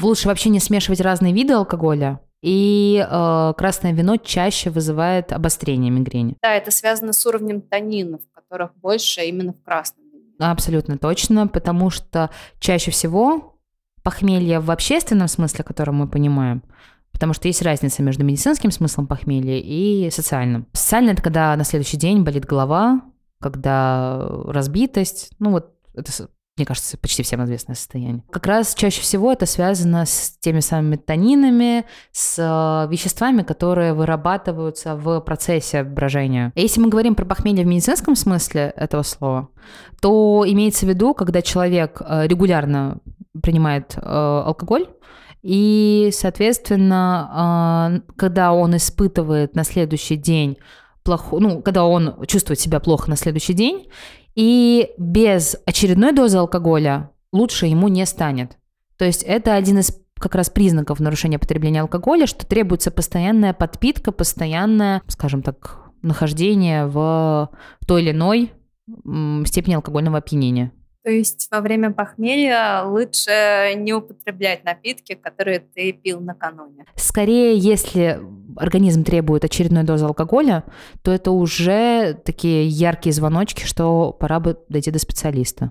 Лучше 0.00 0.28
вообще 0.28 0.50
не 0.50 0.60
смешивать 0.60 1.00
разные 1.00 1.32
виды 1.32 1.54
алкоголя, 1.54 2.20
и 2.42 3.04
э, 3.08 3.52
красное 3.56 3.92
вино 3.92 4.16
чаще 4.16 4.70
вызывает 4.70 5.32
обострение 5.32 5.90
мигрени. 5.90 6.36
Да, 6.42 6.54
это 6.54 6.70
связано 6.70 7.12
с 7.12 7.26
уровнем 7.26 7.60
танинов, 7.60 8.20
которых 8.32 8.74
больше 8.76 9.22
именно 9.22 9.52
в 9.52 9.62
красном 9.62 10.04
вине. 10.10 10.34
Абсолютно 10.38 10.98
точно, 10.98 11.48
потому 11.48 11.90
что 11.90 12.30
чаще 12.60 12.90
всего 12.90 13.58
похмелье 14.02 14.60
в 14.60 14.70
общественном 14.70 15.28
смысле, 15.28 15.64
который 15.64 15.90
мы 15.90 16.08
понимаем, 16.08 16.62
Потому 17.18 17.32
что 17.32 17.48
есть 17.48 17.62
разница 17.62 18.00
между 18.00 18.24
медицинским 18.24 18.70
смыслом 18.70 19.08
похмелья 19.08 19.58
и 19.58 20.08
социальным. 20.10 20.68
Социально 20.72 21.10
это 21.10 21.20
когда 21.20 21.56
на 21.56 21.64
следующий 21.64 21.96
день 21.96 22.22
болит 22.22 22.44
голова, 22.44 23.02
когда 23.40 24.24
разбитость, 24.46 25.30
ну 25.40 25.50
вот 25.50 25.72
это 25.94 26.12
мне 26.58 26.66
кажется, 26.66 26.98
почти 26.98 27.22
всем 27.22 27.44
известное 27.44 27.76
состояние. 27.76 28.24
Как 28.30 28.46
раз 28.46 28.74
чаще 28.74 29.00
всего 29.00 29.32
это 29.32 29.46
связано 29.46 30.04
с 30.04 30.36
теми 30.40 30.58
самыми 30.58 30.96
тонинами, 30.96 31.84
с 32.10 32.36
э, 32.36 32.90
веществами, 32.90 33.42
которые 33.42 33.94
вырабатываются 33.94 34.96
в 34.96 35.20
процессе 35.20 35.84
брожения. 35.84 36.52
Если 36.56 36.80
мы 36.80 36.88
говорим 36.88 37.14
про 37.14 37.24
похмелье 37.24 37.64
в 37.64 37.68
медицинском 37.68 38.16
смысле 38.16 38.72
этого 38.74 39.02
слова, 39.02 39.48
то 40.00 40.44
имеется 40.46 40.84
в 40.84 40.88
виду, 40.88 41.14
когда 41.14 41.42
человек 41.42 42.02
э, 42.04 42.26
регулярно 42.26 42.98
принимает 43.40 43.94
э, 43.96 44.00
алкоголь, 44.00 44.88
и, 45.42 46.10
соответственно, 46.12 47.28
а, 47.30 47.92
когда 48.16 48.52
он 48.52 48.76
испытывает 48.76 49.54
на 49.54 49.64
следующий 49.64 50.16
день 50.16 50.58
плохо, 51.04 51.38
ну, 51.38 51.62
когда 51.62 51.84
он 51.84 52.24
чувствует 52.26 52.60
себя 52.60 52.80
плохо 52.80 53.08
на 53.08 53.16
следующий 53.16 53.54
день, 53.54 53.88
и 54.34 54.90
без 54.98 55.56
очередной 55.66 56.12
дозы 56.12 56.38
алкоголя 56.38 57.10
лучше 57.32 57.66
ему 57.66 57.88
не 57.88 58.04
станет. 58.06 58.56
То 58.96 59.04
есть 59.04 59.22
это 59.22 59.54
один 59.54 59.78
из 59.78 59.98
как 60.18 60.34
раз 60.34 60.50
признаков 60.50 61.00
нарушения 61.00 61.38
потребления 61.38 61.80
алкоголя, 61.80 62.26
что 62.26 62.46
требуется 62.46 62.90
постоянная 62.90 63.54
подпитка, 63.54 64.12
постоянное, 64.12 65.02
скажем 65.06 65.42
так, 65.42 65.90
нахождение 66.02 66.86
в 66.86 67.50
той 67.86 68.02
или 68.02 68.10
иной 68.10 68.52
степени 69.44 69.74
алкогольного 69.74 70.18
опьянения. 70.18 70.72
То 71.08 71.12
есть 71.12 71.48
во 71.50 71.62
время 71.62 71.90
похмелья 71.90 72.82
лучше 72.84 73.72
не 73.76 73.94
употреблять 73.94 74.62
напитки, 74.62 75.14
которые 75.14 75.60
ты 75.60 75.92
пил 75.92 76.20
накануне. 76.20 76.84
Скорее, 76.96 77.56
если 77.56 78.20
организм 78.58 79.04
требует 79.04 79.42
очередной 79.42 79.84
дозы 79.84 80.04
алкоголя, 80.04 80.64
то 81.00 81.10
это 81.10 81.30
уже 81.30 82.12
такие 82.26 82.68
яркие 82.68 83.14
звоночки, 83.14 83.64
что 83.64 84.12
пора 84.12 84.38
бы 84.38 84.58
дойти 84.68 84.90
до 84.90 84.98
специалиста. 84.98 85.70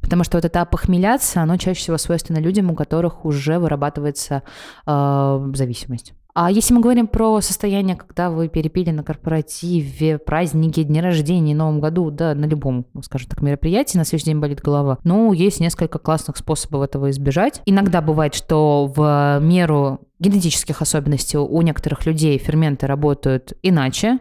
Потому 0.00 0.22
что 0.22 0.36
вот 0.36 0.44
это 0.44 0.60
опохмеляться, 0.60 1.40
оно 1.42 1.56
чаще 1.56 1.80
всего 1.80 1.98
свойственно 1.98 2.38
людям, 2.38 2.70
у 2.70 2.76
которых 2.76 3.24
уже 3.24 3.58
вырабатывается 3.58 4.44
э, 4.86 5.50
зависимость. 5.54 6.14
А 6.34 6.50
если 6.50 6.72
мы 6.72 6.80
говорим 6.80 7.06
про 7.08 7.40
состояние, 7.42 7.94
когда 7.94 8.30
вы 8.30 8.48
перепили 8.48 8.90
на 8.90 9.02
корпоративе, 9.02 10.18
праздники, 10.18 10.82
дни 10.82 11.00
рождения, 11.00 11.54
Новом 11.54 11.80
году, 11.80 12.10
да, 12.10 12.34
на 12.34 12.46
любом, 12.46 12.86
скажем 13.02 13.28
так, 13.28 13.42
мероприятии, 13.42 13.98
на 13.98 14.04
следующий 14.04 14.30
день 14.30 14.40
болит 14.40 14.62
голова, 14.62 14.98
ну, 15.04 15.32
есть 15.34 15.60
несколько 15.60 15.98
классных 15.98 16.38
способов 16.38 16.82
этого 16.84 17.10
избежать. 17.10 17.60
Иногда 17.66 18.00
бывает, 18.00 18.34
что 18.34 18.90
в 18.96 19.40
меру 19.42 20.00
генетических 20.20 20.80
особенностей 20.80 21.36
у 21.36 21.60
некоторых 21.60 22.06
людей 22.06 22.38
ферменты 22.38 22.86
работают 22.86 23.52
иначе, 23.62 24.20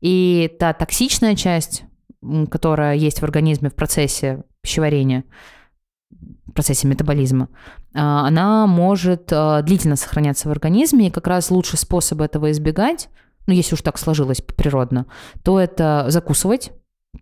и 0.00 0.50
та 0.58 0.72
токсичная 0.72 1.34
часть 1.34 1.84
которая 2.50 2.96
есть 2.96 3.20
в 3.20 3.22
организме 3.22 3.70
в 3.70 3.74
процессе 3.74 4.42
пищеварения, 4.60 5.24
в 6.46 6.52
процессе 6.52 6.88
метаболизма, 6.88 7.48
а, 7.94 8.26
она 8.26 8.66
может 8.66 9.32
а, 9.32 9.62
длительно 9.62 9.96
сохраняться 9.96 10.48
в 10.48 10.52
организме, 10.52 11.08
и 11.08 11.10
как 11.10 11.26
раз 11.26 11.50
лучший 11.50 11.78
способ 11.78 12.20
этого 12.20 12.50
избегать, 12.50 13.08
ну, 13.46 13.54
если 13.54 13.74
уж 13.74 13.82
так 13.82 13.98
сложилось 13.98 14.40
природно, 14.42 15.06
то 15.42 15.58
это 15.58 16.06
закусывать, 16.08 16.72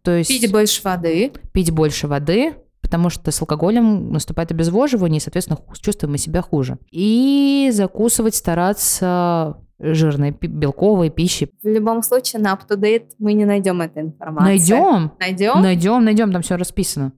то 0.03 0.11
есть... 0.13 0.29
Пить 0.29 0.51
больше 0.51 0.83
воды. 0.83 1.33
Пить 1.53 1.71
больше 1.71 2.07
воды, 2.07 2.55
потому 2.81 3.11
что 3.11 3.31
с 3.31 3.41
алкоголем 3.41 4.13
наступает 4.13 4.51
обезвоживание, 4.51 5.19
и, 5.19 5.21
соответственно, 5.21 5.59
чувствуем 5.81 6.13
мы 6.13 6.19
себя 6.19 6.43
хуже. 6.43 6.79
И 6.91 7.71
закусывать, 7.73 8.35
стараться 8.35 9.59
жирной 9.79 10.33
белковой 10.33 11.11
пищи. 11.11 11.51
В 11.63 11.69
любом 11.69 12.03
случае 12.03 12.43
на 12.43 12.55
UpToDate 12.55 13.11
мы 13.19 13.33
не 13.33 13.45
найдем 13.45 13.81
этой 13.81 14.03
информации. 14.03 14.49
Найдем. 14.49 15.13
Найдем? 15.21 15.63
Найдем, 15.63 16.05
найдем, 16.05 16.33
там 16.33 16.43
все 16.43 16.57
расписано. 16.57 17.13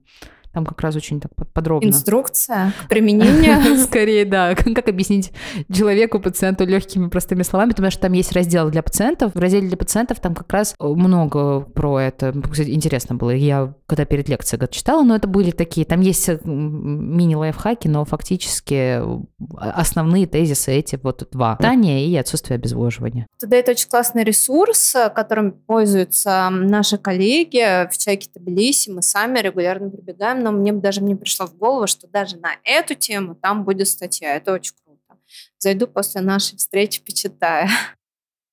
Там 0.53 0.65
как 0.65 0.81
раз 0.81 0.95
очень 0.95 1.19
так 1.21 1.31
подробно. 1.53 1.87
Инструкция 1.87 2.73
к 2.83 2.89
применению. 2.89 3.77
Скорее, 3.83 4.25
да. 4.25 4.55
Как 4.75 4.87
объяснить 4.87 5.31
человеку, 5.71 6.19
пациенту 6.19 6.65
легкими 6.65 7.07
простыми 7.07 7.43
словами, 7.43 7.69
потому 7.69 7.89
что 7.91 8.01
там 8.01 8.13
есть 8.13 8.31
раздел 8.33 8.69
для 8.69 8.83
пациентов. 8.83 9.33
В 9.33 9.39
разделе 9.39 9.67
для 9.67 9.77
пациентов 9.77 10.19
там 10.19 10.35
как 10.35 10.51
раз 10.51 10.75
много 10.79 11.61
про 11.61 11.99
это. 11.99 12.33
Кстати, 12.49 12.69
интересно 12.69 13.15
было. 13.15 13.31
Я 13.31 13.73
когда 13.87 14.05
перед 14.05 14.29
лекцией 14.29 14.61
читала, 14.69 15.03
но 15.03 15.15
это 15.15 15.27
были 15.27 15.51
такие, 15.51 15.85
там 15.85 16.01
есть 16.01 16.27
э, 16.29 16.39
мини-лайфхаки, 16.43 17.87
но 17.87 18.05
фактически 18.05 19.01
основные 19.57 20.27
тезисы 20.27 20.71
эти 20.71 20.99
вот 21.01 21.27
два. 21.31 21.55
Питание 21.55 22.07
и 22.07 22.15
отсутствие 22.15 22.55
обезвоживания. 22.55 23.27
Туда 23.39 23.57
это 23.57 23.71
очень 23.71 23.89
классный 23.89 24.23
ресурс, 24.23 24.95
которым 25.15 25.51
пользуются 25.51 26.49
наши 26.49 26.97
коллеги 26.97 27.89
в 27.89 27.97
чайке 27.97 28.29
Тбилиси. 28.33 28.89
Мы 28.89 29.01
сами 29.01 29.39
регулярно 29.39 29.89
прибегаем 29.89 30.40
но 30.41 30.51
мне 30.51 30.73
даже 30.73 31.01
мне 31.01 31.15
пришло 31.15 31.47
в 31.47 31.55
голову, 31.55 31.87
что 31.87 32.07
даже 32.07 32.37
на 32.37 32.51
эту 32.63 32.95
тему 32.95 33.35
там 33.35 33.63
будет 33.63 33.87
статья. 33.87 34.35
Это 34.35 34.53
очень 34.53 34.73
круто. 34.83 35.19
Зайду 35.57 35.87
после 35.87 36.21
нашей 36.21 36.57
встречи, 36.57 37.01
почитаю. 37.03 37.69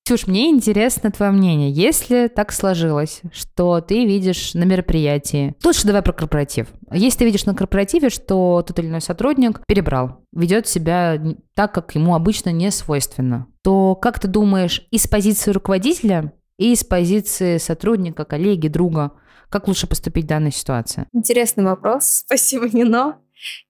Ксюш, 0.04 0.26
мне 0.26 0.48
интересно 0.48 1.10
твое 1.10 1.32
мнение. 1.32 1.70
Если 1.70 2.28
так 2.28 2.50
сложилось, 2.50 3.20
что 3.30 3.82
ты 3.82 4.06
видишь 4.06 4.54
на 4.54 4.64
мероприятии... 4.64 5.54
Лучше 5.62 5.86
давай 5.86 6.00
про 6.00 6.14
корпоратив. 6.14 6.68
Если 6.90 7.18
ты 7.18 7.24
видишь 7.26 7.44
на 7.44 7.54
корпоративе, 7.54 8.08
что 8.08 8.64
тот 8.66 8.78
или 8.78 8.86
иной 8.86 9.02
сотрудник 9.02 9.60
перебрал, 9.66 10.24
ведет 10.32 10.66
себя 10.66 11.22
так, 11.54 11.74
как 11.74 11.94
ему 11.94 12.14
обычно 12.14 12.50
не 12.50 12.70
свойственно, 12.70 13.48
то 13.62 13.94
как 13.96 14.18
ты 14.18 14.28
думаешь, 14.28 14.86
из 14.90 15.06
позиции 15.06 15.50
руководителя 15.50 16.32
и 16.58 16.72
из 16.72 16.84
позиции 16.84 17.58
сотрудника, 17.58 18.24
коллеги, 18.24 18.68
друга– 18.68 19.12
как 19.50 19.68
лучше 19.68 19.86
поступить 19.86 20.24
в 20.24 20.28
данной 20.28 20.52
ситуации? 20.52 21.06
Интересный 21.12 21.64
вопрос. 21.64 22.04
Спасибо, 22.26 22.68
Нино. 22.68 23.18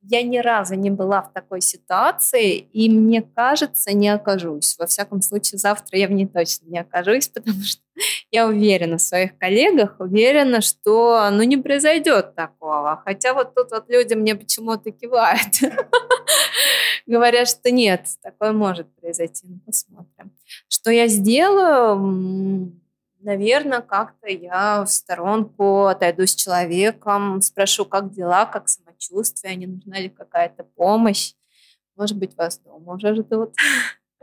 Я 0.01 0.23
ни 0.23 0.39
разу 0.39 0.75
не 0.75 0.91
была 0.91 1.23
в 1.23 1.33
такой 1.33 1.61
ситуации, 1.61 2.57
и 2.57 2.89
мне 2.89 3.23
кажется, 3.23 3.93
не 3.93 4.09
окажусь. 4.09 4.77
Во 4.79 4.87
всяком 4.87 5.21
случае, 5.21 5.59
завтра 5.59 5.99
я 5.99 6.09
в 6.09 6.13
ней 6.13 6.27
точно 6.27 6.67
не 6.67 6.79
окажусь, 6.79 7.29
потому 7.35 7.63
что 7.63 7.83
я 8.31 8.47
уверена 8.47 8.97
в 8.97 9.03
своих 9.03 9.37
коллегах, 9.39 9.97
уверена, 9.99 10.61
что 10.61 11.29
ну, 11.31 11.43
не 11.43 11.57
произойдет 11.57 12.35
такого. 12.35 13.03
Хотя 13.05 13.35
вот 13.35 13.55
тут 13.55 13.71
вот 13.71 13.85
люди 13.89 14.15
мне 14.15 14.35
почему-то 14.35 14.91
кивают. 14.91 15.61
Говорят, 17.07 17.49
что 17.49 17.71
нет, 17.71 18.07
такое 18.23 18.53
может 18.53 18.95
произойти. 18.97 19.47
Ну, 19.47 19.61
посмотрим. 19.67 20.33
Что 20.69 20.91
я 20.91 21.09
сделаю? 21.09 22.73
Наверное, 23.29 23.83
как-то 23.83 24.29
я 24.29 24.85
в 24.85 24.89
сторонку 24.89 25.85
отойду 25.85 26.27
с 26.27 26.35
человеком, 26.35 27.43
спрошу, 27.43 27.85
как 27.85 28.11
дела, 28.11 28.47
как 28.47 28.69
самочувствие, 28.69 29.55
не 29.57 29.67
нужна 29.67 29.99
ли 29.99 30.09
какая-то 30.09 30.65
помощь. 30.65 31.35
Может 31.95 32.17
быть, 32.17 32.35
вас 32.37 32.59
дома 32.59 32.95
уже 32.95 33.15
ждут. 33.15 33.55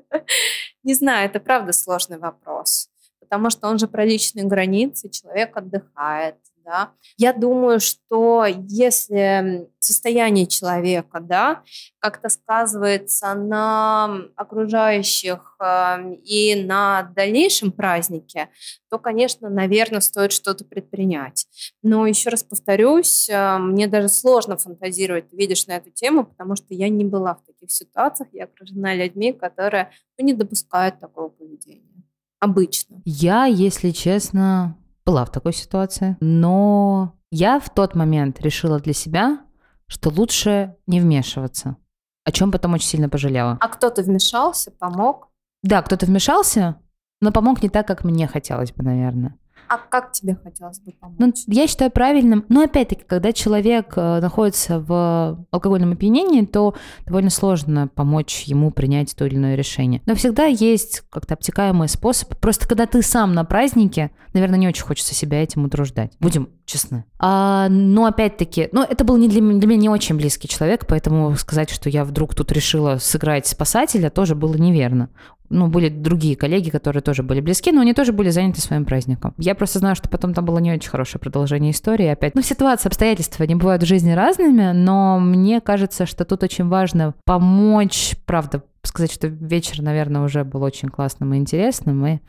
Не 0.84 0.94
знаю, 0.94 1.30
это 1.30 1.40
правда 1.40 1.72
сложный 1.74 2.18
вопрос, 2.18 2.90
потому 3.20 3.50
что 3.50 3.68
он 3.68 3.78
же 3.78 3.88
про 3.88 4.06
личные 4.06 4.46
границы, 4.46 5.10
человек 5.10 5.56
отдыхает, 5.58 6.38
да. 6.66 6.92
Я 7.18 7.32
думаю, 7.32 7.80
что 7.80 8.46
если 8.46 9.70
состояние 9.80 10.48
человека, 10.48 11.20
да, 11.20 11.64
как-то 12.00 12.30
сказывается 12.30 13.36
на 13.36 14.22
окружающих 14.36 15.56
э, 15.60 16.16
и 16.24 16.64
на 16.66 17.04
дальнейшем 17.16 17.72
празднике, 17.72 18.50
то, 18.90 18.98
конечно, 18.98 19.50
наверное, 19.50 20.00
стоит 20.00 20.32
что-то 20.32 20.66
предпринять. 20.66 21.46
Но 21.84 22.08
еще 22.08 22.30
раз 22.30 22.44
повторюсь, 22.44 23.30
э, 23.30 23.58
мне 23.60 23.88
даже 23.88 24.10
сложно 24.10 24.58
фантазировать, 24.58 25.32
видишь, 25.32 25.68
на 25.68 25.74
эту 25.74 25.92
тему, 25.92 26.26
потому 26.26 26.56
что 26.56 26.74
я 26.74 26.90
не 26.90 27.06
была 27.06 27.36
в 27.36 27.44
таких 27.46 27.72
ситуациях, 27.72 28.30
я 28.34 28.46
окружена 28.46 28.96
людьми, 28.96 29.34
которые 29.34 29.92
ну, 30.18 30.26
не 30.26 30.34
допускают 30.34 31.00
такого 31.00 31.30
поведения. 31.30 31.92
Обычно. 32.40 33.02
Я, 33.06 33.46
если 33.46 33.92
честно, 33.92 34.78
была 35.06 35.26
в 35.26 35.32
такой 35.32 35.54
ситуации, 35.54 36.18
но 36.20 37.14
я 37.32 37.60
в 37.60 37.70
тот 37.70 37.96
момент 37.96 38.42
решила 38.42 38.80
для 38.80 38.94
себя, 38.94 39.40
что 39.88 40.10
лучше 40.10 40.76
не 40.88 41.00
вмешиваться, 41.00 41.78
о 42.24 42.32
чем 42.32 42.52
потом 42.52 42.74
очень 42.74 42.88
сильно 42.88 43.10
пожалела. 43.10 43.58
А 43.62 43.68
кто-то 43.68 44.02
вмешался, 44.02 44.72
помог? 44.72 45.30
Да, 45.62 45.82
кто-то 45.82 46.06
вмешался, 46.06 46.80
но 47.22 47.32
помог 47.32 47.62
не 47.62 47.70
так, 47.70 47.88
как 47.88 48.04
мне 48.04 48.28
хотелось 48.28 48.72
бы, 48.72 48.84
наверное. 48.84 49.38
А 49.68 49.78
как 49.78 50.12
тебе 50.12 50.38
хотелось 50.42 50.80
бы 50.80 50.92
помочь? 50.92 51.18
Ну, 51.20 51.34
я 51.48 51.68
считаю 51.68 51.92
правильным. 51.92 52.46
Но 52.50 52.62
опять-таки, 52.64 53.04
когда 53.06 53.34
человек 53.34 53.94
э, 53.96 54.20
находится 54.20 54.80
в 54.80 55.46
алкогольном 55.52 55.94
опьянении, 55.94 56.46
то 56.46 56.76
довольно 57.06 57.30
сложно 57.30 57.88
помочь 57.88 58.44
ему 58.44 58.72
принять 58.72 59.16
то 59.16 59.26
или 59.26 59.36
иное 59.36 59.56
решение. 59.56 60.02
Но 60.06 60.16
всегда 60.16 60.46
есть 60.46 61.02
как-то 61.10 61.34
обтекаемый 61.34 61.90
способ. 61.90 62.38
Просто 62.40 62.68
когда 62.68 62.86
ты 62.86 63.02
сам 63.02 63.34
на 63.34 63.44
празднике, 63.44 64.12
наверное, 64.34 64.60
не 64.60 64.68
очень 64.68 64.84
хочется 64.84 65.16
себя 65.16 65.42
этим 65.42 65.66
утруждать. 65.66 66.14
Будем 66.20 66.50
честны. 66.66 67.06
А, 67.20 67.68
но 67.70 68.06
опять-таки, 68.06 68.70
ну, 68.72 68.84
это 68.84 69.04
был 69.04 69.18
не 69.18 69.30
для, 69.30 69.42
для 69.42 69.68
меня 69.68 69.78
не 69.78 69.90
очень 69.90 70.16
близкий 70.16 70.48
человек, 70.48 70.86
поэтому 70.88 71.36
сказать, 71.36 71.70
что 71.70 71.90
я 71.90 72.04
вдруг 72.04 72.36
тут 72.36 72.52
решила 72.52 72.98
сыграть 72.98 73.48
спасателя, 73.48 74.10
тоже 74.10 74.36
было 74.36 74.56
неверно 74.56 75.10
ну, 75.50 75.68
были 75.68 75.90
другие 75.90 76.36
коллеги, 76.36 76.70
которые 76.70 77.02
тоже 77.02 77.24
были 77.24 77.42
близки, 77.42 77.72
но 77.72 77.82
они 77.82 77.94
тоже 77.94 78.14
были 78.14 78.30
заняты 78.30 78.62
своим 78.62 78.86
праздником. 78.86 79.34
Я 79.38 79.56
просто 79.56 79.80
знаю, 79.80 79.96
что 79.96 80.10
потом 80.10 80.34
там 80.34 80.46
было 80.46 80.58
не 80.60 80.72
очень 80.72 80.90
хорошее 80.90 81.20
продолжение 81.20 81.72
истории. 81.72 82.08
Опять, 82.08 82.36
ну, 82.36 82.42
ситуация, 82.42 82.90
обстоятельства, 82.90 83.44
не 83.44 83.56
бывают 83.56 83.84
в 83.84 83.86
жизни 83.86 84.12
разными, 84.12 84.72
но 84.72 85.20
мне 85.20 85.62
кажется, 85.62 86.06
что 86.06 86.26
тут 86.26 86.44
очень 86.44 86.68
важно 86.68 87.14
помочь, 87.26 88.16
правда, 88.26 88.64
сказать, 88.84 89.12
что 89.12 89.28
вечер, 89.28 89.82
наверное, 89.82 90.22
уже 90.22 90.44
был 90.44 90.64
очень 90.64 90.90
классным 90.90 91.34
и 91.34 91.38
интересным, 91.38 92.06
и, 92.06 92.20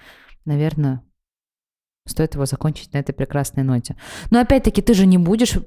наверное, 0.44 1.02
стоит 2.06 2.34
его 2.34 2.46
закончить 2.46 2.92
на 2.92 2.98
этой 2.98 3.12
прекрасной 3.12 3.64
ноте. 3.64 3.96
Но 4.30 4.40
опять-таки 4.40 4.80
ты 4.80 4.94
же 4.94 5.06
не 5.06 5.18
будешь 5.18 5.58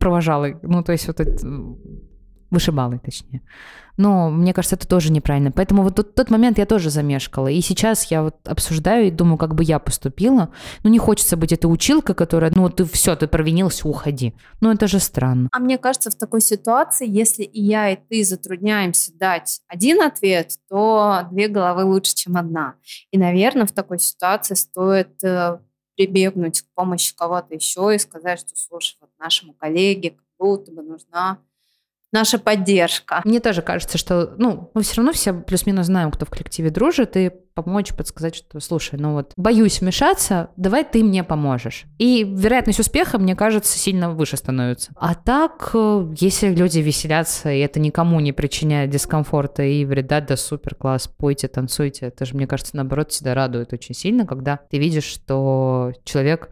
провожалой, 0.00 0.56
ну, 0.62 0.82
то 0.82 0.92
есть 0.92 1.06
вот 1.06 1.20
это 1.20 1.46
вышибалой, 2.50 2.98
точнее. 2.98 3.42
Но 3.96 4.30
мне 4.30 4.52
кажется, 4.52 4.76
это 4.76 4.86
тоже 4.86 5.10
неправильно. 5.10 5.50
Поэтому 5.50 5.82
вот 5.82 5.96
тот, 5.96 6.14
тот 6.14 6.30
момент 6.30 6.58
я 6.58 6.66
тоже 6.66 6.90
замешкала. 6.90 7.48
И 7.48 7.60
сейчас 7.60 8.10
я 8.10 8.22
вот 8.22 8.36
обсуждаю 8.44 9.06
и 9.06 9.10
думаю, 9.10 9.38
как 9.38 9.54
бы 9.54 9.64
я 9.64 9.78
поступила. 9.78 10.50
Ну, 10.82 10.90
не 10.90 10.98
хочется 10.98 11.36
быть 11.36 11.52
этой 11.52 11.66
училкой, 11.66 12.14
которая, 12.14 12.52
ну, 12.54 12.68
ты 12.68 12.84
все, 12.84 13.16
ты 13.16 13.26
провинился, 13.26 13.88
уходи. 13.88 14.34
Ну, 14.60 14.70
это 14.70 14.86
же 14.86 15.00
странно. 15.00 15.48
А 15.52 15.58
мне 15.58 15.78
кажется, 15.78 16.10
в 16.10 16.14
такой 16.14 16.40
ситуации, 16.40 17.08
если 17.08 17.42
и 17.42 17.62
я, 17.62 17.90
и 17.90 17.96
ты 17.96 18.24
затрудняемся 18.24 19.12
дать 19.16 19.60
один 19.66 20.02
ответ, 20.02 20.52
то 20.68 21.26
две 21.30 21.48
головы 21.48 21.84
лучше, 21.84 22.14
чем 22.14 22.36
одна. 22.36 22.74
И, 23.10 23.18
наверное, 23.18 23.66
в 23.66 23.72
такой 23.72 23.98
ситуации 23.98 24.54
стоит 24.54 25.24
э, 25.24 25.58
прибегнуть 25.96 26.60
к 26.62 26.66
помощи 26.74 27.14
кого-то 27.16 27.54
еще 27.54 27.94
и 27.94 27.98
сказать, 27.98 28.40
что, 28.40 28.50
слушай, 28.54 28.96
вот 29.00 29.10
нашему 29.18 29.54
коллеге 29.54 30.10
как 30.10 30.26
будто 30.38 30.70
бы 30.70 30.82
нужна 30.82 31.38
наша 32.12 32.38
поддержка. 32.38 33.20
Мне 33.24 33.40
тоже 33.40 33.62
кажется, 33.62 33.98
что, 33.98 34.34
ну, 34.38 34.70
мы 34.74 34.82
все 34.82 34.96
равно 34.96 35.12
все 35.12 35.32
плюс-минус 35.32 35.86
знаем, 35.86 36.10
кто 36.10 36.24
в 36.24 36.30
коллективе 36.30 36.70
дружит, 36.70 37.16
и 37.16 37.30
помочь, 37.54 37.94
подсказать, 37.94 38.34
что, 38.34 38.60
слушай, 38.60 38.98
ну 38.98 39.14
вот, 39.14 39.32
боюсь 39.36 39.80
вмешаться, 39.80 40.50
давай 40.56 40.84
ты 40.84 41.02
мне 41.02 41.24
поможешь. 41.24 41.84
И 41.98 42.22
вероятность 42.22 42.80
успеха, 42.80 43.18
мне 43.18 43.34
кажется, 43.34 43.78
сильно 43.78 44.10
выше 44.10 44.36
становится. 44.36 44.92
А 44.96 45.14
так, 45.14 45.70
э, 45.72 46.14
если 46.18 46.54
люди 46.54 46.80
веселятся, 46.80 47.50
и 47.50 47.60
это 47.60 47.80
никому 47.80 48.20
не 48.20 48.32
причиняет 48.32 48.90
дискомфорта 48.90 49.62
и 49.62 49.84
вреда, 49.84 50.20
да 50.20 50.36
супер, 50.36 50.74
класс, 50.74 51.08
пойте, 51.08 51.48
танцуйте, 51.48 52.06
это 52.06 52.26
же, 52.26 52.36
мне 52.36 52.46
кажется, 52.46 52.76
наоборот, 52.76 53.10
всегда 53.10 53.34
радует 53.34 53.72
очень 53.72 53.94
сильно, 53.94 54.26
когда 54.26 54.58
ты 54.70 54.78
видишь, 54.78 55.04
что 55.04 55.92
человек 56.04 56.50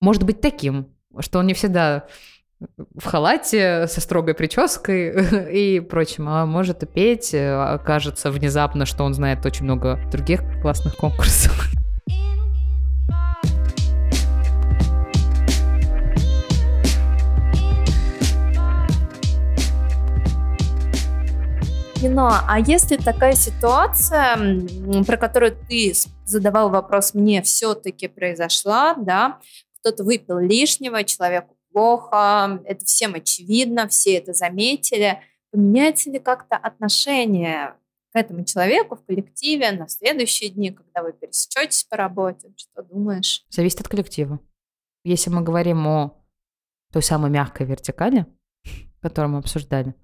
может 0.00 0.22
быть 0.22 0.40
таким, 0.40 0.94
что 1.18 1.40
он 1.40 1.46
не 1.48 1.54
всегда 1.54 2.06
в 2.94 3.06
халате 3.06 3.86
со 3.86 4.00
строгой 4.00 4.34
прической 4.34 5.46
и 5.52 5.80
прочим, 5.80 6.28
а 6.28 6.46
может 6.46 6.82
и 6.82 6.86
петь. 6.86 7.32
Э, 7.34 7.74
окажется 7.74 8.30
внезапно, 8.30 8.86
что 8.86 9.04
он 9.04 9.14
знает 9.14 9.44
очень 9.46 9.64
много 9.64 9.98
других 10.10 10.42
классных 10.60 10.96
конкурсов. 10.96 11.70
Нино, 22.02 22.40
а 22.48 22.58
если 22.60 22.96
такая 22.96 23.34
ситуация, 23.34 24.38
про 25.04 25.16
которую 25.18 25.54
ты 25.68 25.92
задавал 26.24 26.70
вопрос 26.70 27.12
мне, 27.12 27.42
все-таки 27.42 28.08
произошла, 28.08 28.94
да, 28.94 29.38
кто-то 29.80 30.04
выпил 30.04 30.38
лишнего, 30.38 31.04
человеку 31.04 31.56
плохо, 31.72 32.60
это 32.64 32.84
всем 32.84 33.14
очевидно, 33.14 33.88
все 33.88 34.14
это 34.14 34.32
заметили, 34.32 35.20
поменяется 35.50 36.10
ли 36.10 36.18
как-то 36.18 36.56
отношение 36.56 37.74
к 38.12 38.16
этому 38.16 38.44
человеку 38.44 38.96
в 38.96 39.04
коллективе 39.04 39.70
на 39.72 39.88
следующие 39.88 40.50
дни, 40.50 40.70
когда 40.70 41.02
вы 41.02 41.12
пересечетесь 41.12 41.84
по 41.84 41.96
работе? 41.96 42.52
Что 42.56 42.82
думаешь? 42.82 43.44
Зависит 43.50 43.80
от 43.80 43.88
коллектива. 43.88 44.40
Если 45.04 45.30
мы 45.30 45.42
говорим 45.42 45.86
о 45.86 46.24
той 46.92 47.02
самой 47.02 47.30
мягкой 47.30 47.66
вертикали, 47.66 48.26
которую 49.00 49.32
мы 49.32 49.38
обсуждали, 49.38 49.94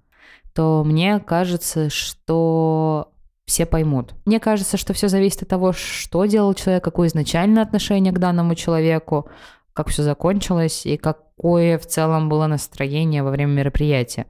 то 0.53 0.83
мне 0.85 1.19
кажется, 1.19 1.89
что 1.89 3.13
все 3.45 3.65
поймут. 3.65 4.13
Мне 4.25 4.39
кажется, 4.39 4.77
что 4.77 4.93
все 4.93 5.07
зависит 5.07 5.43
от 5.43 5.49
того, 5.49 5.71
что 5.71 6.25
делал 6.25 6.53
человек, 6.53 6.83
какое 6.83 7.07
изначальное 7.07 7.63
отношение 7.63 8.11
к 8.11 8.19
данному 8.19 8.55
человеку, 8.55 9.29
как 9.77 9.89
все 9.89 10.01
закончилось 10.01 10.87
и 10.87 10.97
какое 10.97 11.77
в 11.77 11.85
целом 11.85 12.29
было 12.29 12.47
настроение 12.47 13.21
во 13.21 13.29
время 13.29 13.51
мероприятия. 13.51 14.25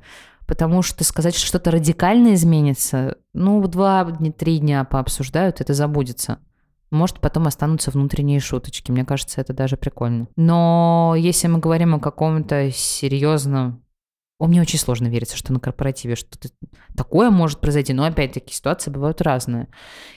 Потому 0.45 0.81
что 0.81 1.05
сказать, 1.05 1.35
что 1.35 1.47
что-то 1.47 1.71
радикально 1.71 2.33
изменится, 2.33 3.15
ну, 3.33 3.65
два-три 3.65 4.59
дня 4.59 4.83
пообсуждают, 4.83 5.61
это 5.61 5.73
забудется. 5.73 6.39
Может, 6.91 7.21
потом 7.21 7.47
останутся 7.47 7.91
внутренние 7.91 8.41
шуточки. 8.41 8.91
Мне 8.91 9.05
кажется, 9.05 9.39
это 9.39 9.53
даже 9.53 9.77
прикольно. 9.77 10.27
Но 10.35 11.15
если 11.17 11.47
мы 11.47 11.59
говорим 11.59 11.95
о 11.95 11.99
каком-то 11.99 12.69
серьезном 12.71 13.83
о, 14.39 14.45
мне 14.45 14.61
очень 14.61 14.77
сложно 14.77 15.07
вериться, 15.07 15.35
что 15.35 15.51
на 15.51 15.59
корпоративе 15.59 16.15
что-то 16.15 16.49
такое 16.95 17.31
может 17.31 17.59
произойти. 17.59 17.93
Но 17.93 18.03
опять-таки 18.03 18.53
ситуации 18.53 18.91
бывают 18.91 19.21
разные. 19.21 19.67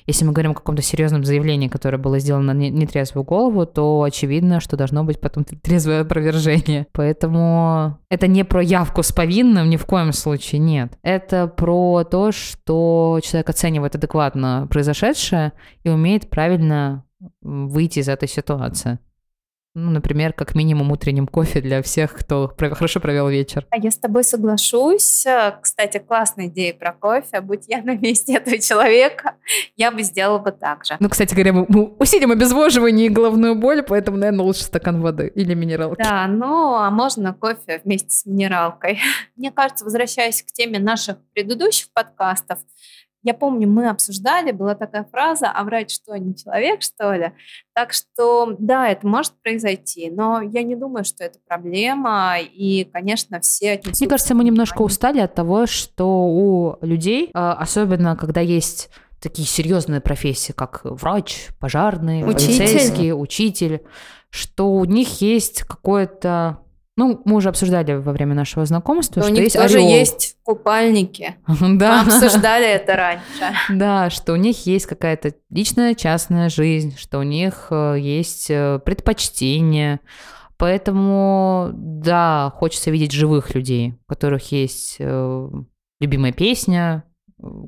Если 0.07 0.27
мы 0.27 0.33
говорим 0.33 0.51
о 0.51 0.55
каком-то 0.55 0.83
серьезном 0.83 1.25
заявлении, 1.25 1.69
которое 1.69 1.97
было 1.97 2.19
сделано 2.19 2.53
на 2.53 2.59
нетрезвую 2.69 3.25
голову, 3.25 3.65
то 3.65 4.03
очевидно, 4.03 4.61
что 4.61 4.77
должно 4.77 5.05
быть 5.05 5.21
потом 5.21 5.45
трезвое 5.63 6.03
опровержение. 6.03 6.87
Поэтому 6.93 7.99
это 8.11 8.27
не 8.27 8.45
про 8.45 8.63
явку 8.63 9.03
с 9.03 9.11
повинным, 9.11 9.71
ни 9.71 9.77
в 9.77 9.87
коем 9.87 10.13
случае 10.13 10.59
нет. 10.59 10.99
Это 11.03 11.47
про 11.47 12.05
то, 12.05 12.31
что 12.31 13.21
человек 13.23 13.49
оценивает 13.49 13.95
адекватно 13.95 14.67
произошедшее 14.71 15.53
и 15.83 15.89
умеет 15.89 16.29
правильно 16.29 17.05
выйти 17.41 18.01
из 18.01 18.09
этой 18.09 18.29
ситуации. 18.29 18.99
Ну, 19.75 19.93
например, 19.93 20.33
как 20.33 20.57
минимум 20.57 20.91
утренним 20.91 21.29
кофе 21.29 21.61
для 21.61 21.81
всех, 21.81 22.13
кто 22.15 22.53
хорошо 22.59 22.99
провел 22.99 23.29
вечер. 23.29 23.67
А 23.71 23.77
я 23.77 23.93
с 23.93 23.99
тобой 23.99 24.25
соглашусь. 24.25 25.25
Кстати, 25.63 25.99
классная 25.99 26.49
идея 26.49 26.75
про 26.75 26.93
кофе. 26.93 27.41
Будь 27.41 27.69
я 27.69 27.81
на 27.81 27.97
месте 27.97 28.35
этого 28.35 28.59
человека, 28.59 29.35
я 29.77 29.93
бы 29.93 30.03
сделала 30.03 30.39
бы 30.39 30.51
так 30.51 30.85
же. 30.85 30.97
Ну, 30.99 31.09
кстати 31.09 31.35
говоря, 31.35 31.53
мы 31.53 31.85
усилим 32.01 32.33
обезвоживание 32.33 33.07
и 33.07 33.11
головную 33.11 33.55
боль, 33.55 33.85
поэтому, 33.85 34.17
наверное, 34.17 34.45
лучше 34.45 34.65
стакан 34.65 35.01
воды 35.01 35.31
или 35.35 35.55
минералки. 35.55 36.03
Да, 36.03 36.27
ну, 36.27 36.75
а 36.75 36.91
можно 36.91 37.33
кофе 37.33 37.81
вместе 37.85 38.11
с 38.11 38.27
минералкой. 38.27 38.99
Мне 39.37 39.53
кажется, 39.53 39.85
возвращаясь 39.85 40.43
к 40.43 40.47
теме 40.47 40.81
наших 40.81 41.19
предыдущих 41.33 41.93
подкастов, 41.93 42.59
я 43.23 43.35
помню, 43.35 43.69
мы 43.69 43.89
обсуждали, 43.89 44.51
была 44.53 44.75
такая 44.75 45.05
фраза, 45.05 45.51
а 45.51 45.65
врать 45.65 45.91
что, 45.91 46.17
не 46.17 46.35
человек, 46.35 46.83
что 46.83 47.13
ли? 47.13 47.33
Так 47.75 47.93
что, 47.93 48.57
да, 48.59 48.89
это 48.89 49.07
может 49.07 49.33
произойти, 49.43 50.11
но 50.11 50.41
я 50.41 50.63
не 50.63 50.75
думаю, 50.75 51.05
что 51.05 51.25
это 51.25 51.39
проблема, 51.47 52.37
и, 52.41 52.85
конечно, 52.85 53.41
все. 53.41 53.81
Мне 53.85 54.09
кажется, 54.09 54.35
мы 54.35 54.45
немножко 54.45 54.83
устали 54.83 55.21
от 55.21 55.35
того, 55.35 55.67
что 55.67 56.07
у 56.07 56.79
людей, 56.81 57.31
а, 57.35 57.55
особенно 57.55 58.17
когда 58.17 58.41
есть 58.41 58.91
такие 59.21 59.47
серьезные 59.47 60.01
профессии, 60.01 60.53
как 60.53 60.81
врач, 60.85 61.49
пожарный, 61.59 62.23
учитель. 62.23 62.59
полицейский, 62.59 63.13
учитель, 63.13 63.83
что 64.31 64.73
у 64.73 64.85
них 64.85 65.21
есть 65.21 65.63
какое-то 65.63 66.61
ну, 66.97 67.23
мы 67.25 67.37
уже 67.37 67.49
обсуждали 67.49 67.95
во 67.95 68.13
время 68.13 68.35
нашего 68.35 68.67
знакомства, 68.67 69.23
что 69.23 69.31
у 69.31 69.35
них 69.35 69.45
есть 69.45 69.57
тоже 69.57 69.79
ореол. 69.79 69.89
есть 69.89 70.37
купальники. 70.43 71.37
Да. 71.47 72.03
Мы 72.05 72.15
обсуждали 72.15 72.67
это 72.67 72.97
раньше. 72.97 73.25
Да, 73.71 74.11
что 74.11 74.33
у 74.33 74.37
них 74.37 74.67
есть 74.67 74.87
какая-то 74.87 75.35
личная 75.51 75.95
частная 75.95 76.49
жизнь, 76.49 76.97
что 76.99 77.19
у 77.19 77.23
них 77.23 77.69
э, 77.71 77.97
есть 77.99 78.51
э, 78.51 78.81
предпочтения. 78.85 80.01
Поэтому, 80.59 81.71
да, 81.73 82.53
хочется 82.57 82.91
видеть 82.91 83.13
живых 83.13 83.55
людей, 83.55 83.95
у 84.07 84.09
которых 84.11 84.53
есть 84.53 84.97
э, 84.99 85.51
любимая 86.01 86.33
песня, 86.33 87.05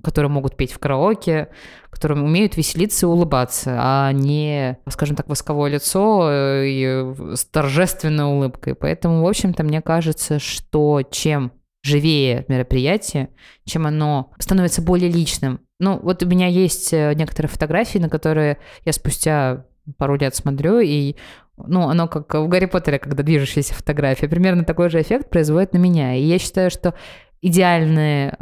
которые 0.03 0.31
могут 0.31 0.57
петь 0.57 0.73
в 0.73 0.79
караоке, 0.79 1.49
которые 1.91 2.23
умеют 2.23 2.57
веселиться 2.57 3.07
и 3.07 3.09
улыбаться, 3.09 3.77
а 3.79 4.13
не, 4.13 4.79
скажем 4.89 5.17
так, 5.17 5.29
восковое 5.29 5.71
лицо 5.71 6.29
э, 6.31 6.67
и 6.67 7.35
с 7.35 7.45
торжественной 7.45 8.25
улыбкой. 8.25 8.75
Поэтому, 8.75 9.23
в 9.23 9.29
общем-то, 9.29 9.63
мне 9.63 9.81
кажется, 9.81 10.39
что 10.39 11.03
чем 11.11 11.53
живее 11.83 12.45
мероприятие, 12.49 13.31
чем 13.65 13.87
оно 13.87 14.31
становится 14.39 14.83
более 14.83 15.11
личным. 15.11 15.61
Ну, 15.81 15.99
вот 16.01 16.23
у 16.23 16.27
меня 16.27 16.47
есть 16.47 16.93
э, 16.93 17.13
некоторые 17.15 17.51
фотографии, 17.51 17.99
на 17.99 18.09
которые 18.09 18.59
я 18.85 18.93
спустя 18.93 19.67
пару 19.99 20.17
лет 20.17 20.35
смотрю, 20.35 20.79
и 20.79 21.17
ну, 21.57 21.89
оно 21.89 22.09
как 22.09 22.33
в 22.35 22.49
Гарри 22.49 22.67
Поттере, 22.67 22.99
когда 22.99 23.23
движущаяся 23.23 23.75
фотография. 23.75 24.29
Примерно 24.29 24.65
такой 24.65 24.91
же 24.91 25.01
эффект 25.01 25.31
производит 25.31 25.73
на 25.73 25.79
меня. 25.79 26.15
И 26.15 26.23
я 26.23 26.39
считаю, 26.39 26.71
что 26.71 26.95
идеальный 27.43 28.29
э, 28.29 28.33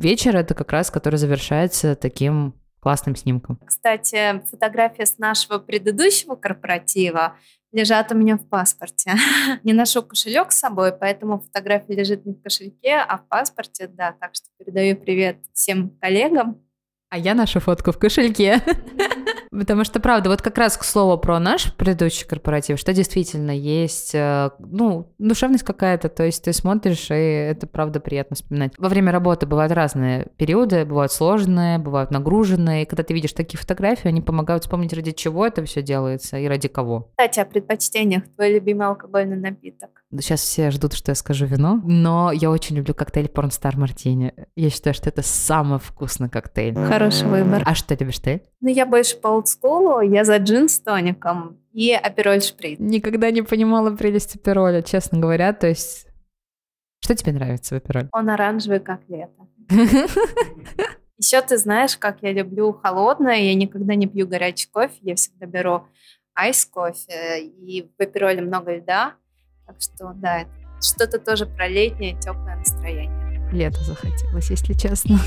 вечер 0.00 0.36
это 0.36 0.54
как 0.54 0.72
раз, 0.72 0.90
который 0.90 1.16
завершается 1.16 1.94
таким 1.94 2.54
классным 2.80 3.16
снимком. 3.16 3.58
Кстати, 3.66 4.42
фотография 4.50 5.04
с 5.04 5.18
нашего 5.18 5.58
предыдущего 5.58 6.36
корпоратива 6.36 7.34
лежат 7.72 8.12
у 8.12 8.14
меня 8.14 8.36
в 8.36 8.48
паспорте. 8.48 9.14
не 9.64 9.72
ношу 9.72 10.02
кошелек 10.02 10.52
с 10.52 10.58
собой, 10.58 10.92
поэтому 10.92 11.40
фотография 11.40 11.94
лежит 11.94 12.24
не 12.24 12.34
в 12.34 12.42
кошельке, 12.42 12.96
а 12.96 13.18
в 13.18 13.26
паспорте, 13.28 13.88
да. 13.88 14.14
Так 14.18 14.34
что 14.34 14.46
передаю 14.56 14.96
привет 14.96 15.38
всем 15.52 15.90
коллегам. 16.00 16.62
А 17.10 17.18
я 17.18 17.34
ношу 17.34 17.60
фотку 17.60 17.92
в 17.92 17.98
кошельке. 17.98 18.62
Потому 19.50 19.84
что, 19.84 19.98
правда, 19.98 20.28
вот 20.28 20.42
как 20.42 20.58
раз 20.58 20.76
к 20.76 20.84
слову 20.84 21.18
про 21.18 21.38
наш 21.38 21.74
предыдущий 21.74 22.26
корпоратив, 22.26 22.78
что 22.78 22.92
действительно 22.92 23.50
есть, 23.50 24.14
э, 24.14 24.50
ну, 24.58 25.14
душевность 25.18 25.64
какая-то, 25.64 26.10
то 26.10 26.24
есть 26.24 26.44
ты 26.44 26.52
смотришь, 26.52 27.10
и 27.10 27.14
это, 27.14 27.66
правда, 27.66 27.98
приятно 27.98 28.36
вспоминать. 28.36 28.72
Во 28.76 28.90
время 28.90 29.10
работы 29.10 29.46
бывают 29.46 29.72
разные 29.72 30.28
периоды, 30.36 30.84
бывают 30.84 31.12
сложные, 31.12 31.78
бывают 31.78 32.10
нагруженные, 32.10 32.82
и 32.82 32.86
когда 32.86 33.02
ты 33.02 33.14
видишь 33.14 33.32
такие 33.32 33.58
фотографии, 33.58 34.08
они 34.08 34.20
помогают 34.20 34.64
вспомнить, 34.64 34.92
ради 34.92 35.12
чего 35.12 35.46
это 35.46 35.64
все 35.64 35.82
делается 35.82 36.38
и 36.38 36.46
ради 36.46 36.68
кого. 36.68 37.10
Кстати, 37.16 37.40
о 37.40 37.46
предпочтениях. 37.46 38.24
Твой 38.36 38.52
любимый 38.52 38.86
алкогольный 38.86 39.38
напиток? 39.38 40.02
Сейчас 40.10 40.40
все 40.40 40.70
ждут, 40.70 40.94
что 40.94 41.10
я 41.10 41.14
скажу 41.14 41.44
вино, 41.44 41.82
но 41.84 42.32
я 42.32 42.50
очень 42.50 42.76
люблю 42.76 42.94
коктейль 42.94 43.28
Порнстар 43.28 43.76
Мартини. 43.76 44.32
Я 44.56 44.70
считаю, 44.70 44.94
что 44.94 45.10
это 45.10 45.20
самый 45.20 45.78
вкусный 45.78 46.30
коктейль. 46.30 46.74
Хороший 46.74 47.28
выбор. 47.28 47.62
А 47.66 47.74
что 47.74 47.94
любишь 47.94 48.18
ты? 48.18 48.42
Ну, 48.62 48.70
я 48.70 48.86
больше 48.86 49.18
по 49.18 49.28
олдскулу, 49.28 50.00
я 50.00 50.24
за 50.24 50.38
джин 50.38 50.70
с 50.70 50.80
тоником 50.80 51.58
и 51.72 51.92
апероль 51.92 52.40
шприц. 52.40 52.78
Никогда 52.78 53.30
не 53.30 53.42
понимала 53.42 53.90
прелесть 53.90 54.34
апероля, 54.34 54.80
честно 54.80 55.18
говоря, 55.18 55.52
то 55.52 55.66
есть... 55.66 56.06
Что 57.00 57.14
тебе 57.14 57.32
нравится 57.32 57.74
в 57.74 57.78
апероле? 57.78 58.08
Он 58.12 58.30
оранжевый, 58.30 58.80
как 58.80 59.02
лето. 59.08 59.46
Еще 61.18 61.42
ты 61.42 61.58
знаешь, 61.58 61.98
как 61.98 62.22
я 62.22 62.32
люблю 62.32 62.72
холодное, 62.72 63.36
я 63.36 63.54
никогда 63.54 63.94
не 63.94 64.06
пью 64.06 64.26
горячий 64.26 64.68
кофе, 64.70 64.96
я 65.02 65.16
всегда 65.16 65.46
беру 65.46 65.86
айс 66.34 66.64
кофе, 66.64 67.42
и 67.42 67.90
в 67.98 68.02
апероле 68.02 68.40
много 68.40 68.76
льда, 68.76 69.14
так 69.68 69.76
что 69.82 70.12
да, 70.14 70.40
это 70.40 70.50
что-то 70.80 71.18
тоже 71.18 71.44
про 71.44 71.68
летнее 71.68 72.18
теплое 72.18 72.56
настроение. 72.56 73.50
Лето 73.52 73.84
захотелось, 73.84 74.48
если 74.48 74.72
честно. 74.72 75.18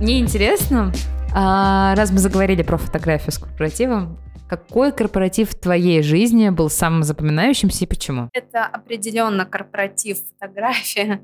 Мне 0.00 0.20
интересно, 0.20 0.92
а, 1.34 1.96
раз 1.96 2.12
мы 2.12 2.18
заговорили 2.18 2.62
про 2.62 2.76
фотографию 2.76 3.32
с 3.32 3.38
корпоративом, 3.38 4.18
какой 4.48 4.92
корпоратив 4.92 5.50
в 5.50 5.58
твоей 5.58 6.02
жизни 6.02 6.48
был 6.50 6.70
самым 6.70 7.02
запоминающимся 7.02 7.84
и 7.84 7.88
почему? 7.88 8.28
Это 8.32 8.66
определенно 8.66 9.46
корпоратив 9.46 10.18
фотография, 10.28 11.22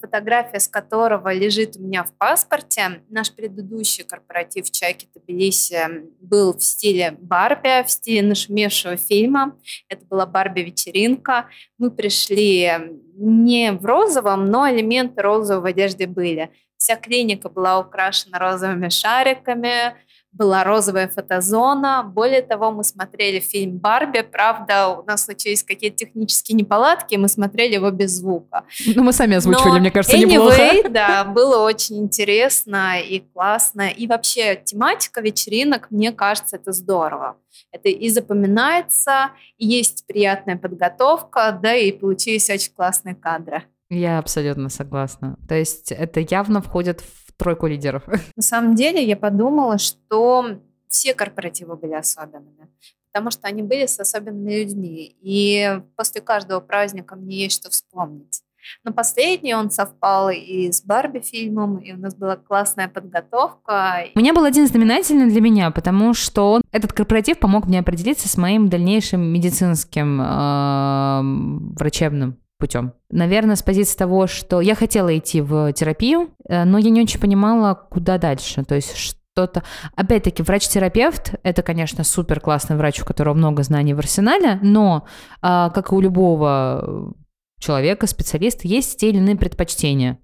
фотография 0.00 0.58
с 0.58 0.66
которого 0.66 1.32
лежит 1.32 1.76
у 1.76 1.82
меня 1.82 2.02
в 2.02 2.12
паспорте. 2.18 3.02
Наш 3.08 3.32
предыдущий 3.32 4.04
корпоратив 4.04 4.66
в 4.66 4.72
Чайке 4.72 5.06
Тбилиси 5.14 6.08
был 6.20 6.52
в 6.54 6.62
стиле 6.62 7.16
Барби, 7.18 7.84
в 7.84 7.90
стиле 7.90 8.22
нашумевшего 8.22 8.96
фильма. 8.96 9.56
Это 9.88 10.04
была 10.06 10.26
Барби-вечеринка. 10.26 11.48
Мы 11.78 11.90
пришли 11.90 12.72
не 13.14 13.72
в 13.72 13.84
розовом, 13.84 14.46
но 14.50 14.68
элементы 14.68 15.22
розовой 15.22 15.62
в 15.62 15.66
одежде 15.66 16.06
были. 16.06 16.50
Вся 16.76 16.96
клиника 16.96 17.48
была 17.48 17.78
украшена 17.78 18.40
розовыми 18.40 18.88
шариками, 18.88 19.94
была 20.32 20.64
розовая 20.64 21.08
фотозона. 21.08 22.02
Более 22.02 22.42
того, 22.42 22.70
мы 22.70 22.84
смотрели 22.84 23.38
фильм 23.40 23.78
«Барби». 23.78 24.22
Правда, 24.22 24.88
у 24.88 25.04
нас 25.04 25.24
случились 25.26 25.62
какие-то 25.62 25.98
технические 25.98 26.56
неполадки, 26.56 27.16
мы 27.16 27.28
смотрели 27.28 27.74
его 27.74 27.90
без 27.90 28.12
звука. 28.12 28.64
Ну, 28.94 29.02
мы 29.02 29.12
сами 29.12 29.36
озвучивали, 29.36 29.74
Но 29.74 29.80
мне 29.80 29.90
кажется, 29.90 30.16
anyway, 30.16 30.26
неплохо. 30.26 30.88
да, 30.88 31.24
было 31.24 31.64
очень 31.64 31.98
интересно 31.98 33.00
и 33.00 33.20
классно. 33.20 33.88
И 33.88 34.06
вообще 34.06 34.60
тематика 34.64 35.20
вечеринок, 35.20 35.90
мне 35.90 36.12
кажется, 36.12 36.56
это 36.56 36.72
здорово. 36.72 37.36
Это 37.70 37.88
и 37.88 38.08
запоминается, 38.08 39.30
и 39.58 39.66
есть 39.66 40.06
приятная 40.06 40.56
подготовка, 40.56 41.58
да, 41.62 41.74
и 41.74 41.92
получились 41.92 42.48
очень 42.48 42.72
классные 42.72 43.14
кадры. 43.14 43.64
Я 43.90 44.18
абсолютно 44.18 44.70
согласна. 44.70 45.36
То 45.46 45.54
есть 45.54 45.92
это 45.92 46.20
явно 46.20 46.62
входит 46.62 47.02
в 47.02 47.21
тройку 47.42 47.66
лидеров. 47.66 48.04
На 48.36 48.42
самом 48.42 48.74
деле 48.74 49.04
я 49.04 49.16
подумала, 49.16 49.78
что 49.78 50.58
все 50.88 51.14
корпоративы 51.14 51.76
были 51.76 51.94
особенными, 51.94 52.68
потому 53.12 53.30
что 53.30 53.48
они 53.48 53.62
были 53.62 53.86
с 53.86 53.98
особенными 53.98 54.60
людьми. 54.60 55.16
И 55.20 55.80
после 55.96 56.20
каждого 56.20 56.60
праздника 56.60 57.16
мне 57.16 57.44
есть 57.44 57.60
что 57.60 57.70
вспомнить. 57.70 58.42
Но 58.84 58.92
последний 58.92 59.54
он 59.54 59.70
совпал 59.70 60.30
и 60.30 60.70
с 60.70 60.84
Барби 60.84 61.18
фильмом, 61.20 61.78
и 61.78 61.92
у 61.92 61.96
нас 61.96 62.14
была 62.14 62.36
классная 62.36 62.88
подготовка. 62.88 64.04
У 64.14 64.18
меня 64.18 64.32
был 64.32 64.44
один 64.44 64.66
знаменательный 64.66 65.28
для 65.28 65.40
меня, 65.40 65.70
потому 65.70 66.14
что 66.14 66.52
он, 66.52 66.62
этот 66.70 66.92
корпоратив 66.92 67.38
помог 67.38 67.66
мне 67.66 67.80
определиться 67.80 68.28
с 68.28 68.36
моим 68.36 68.68
дальнейшим 68.68 69.20
медицинским 69.20 70.20
э, 70.20 71.74
врачебным 71.76 72.36
путем. 72.62 72.92
Наверное, 73.10 73.56
с 73.56 73.62
позиции 73.62 73.98
того, 73.98 74.28
что 74.28 74.60
я 74.60 74.76
хотела 74.76 75.18
идти 75.18 75.40
в 75.40 75.72
терапию, 75.72 76.30
э, 76.48 76.62
но 76.62 76.78
я 76.78 76.90
не 76.90 77.02
очень 77.02 77.18
понимала, 77.18 77.74
куда 77.74 78.18
дальше. 78.18 78.62
То 78.62 78.76
есть 78.76 78.96
что-то... 78.96 79.64
Опять-таки, 79.96 80.44
врач-терапевт— 80.44 81.34
это, 81.42 81.62
конечно, 81.62 82.04
супер 82.04 82.38
классный 82.38 82.76
врач, 82.76 83.02
у 83.02 83.04
которого 83.04 83.34
много 83.34 83.64
знаний 83.64 83.94
в 83.94 83.98
арсенале, 83.98 84.60
но, 84.62 85.08
а, 85.40 85.70
как 85.70 85.90
и 85.90 85.94
у 85.96 86.00
любого 86.00 87.14
человека, 87.58 88.06
специалиста, 88.06 88.68
есть 88.68 89.00
те 89.00 89.08
или 89.08 89.18
иные 89.18 89.34
предпочтения. 89.34 90.18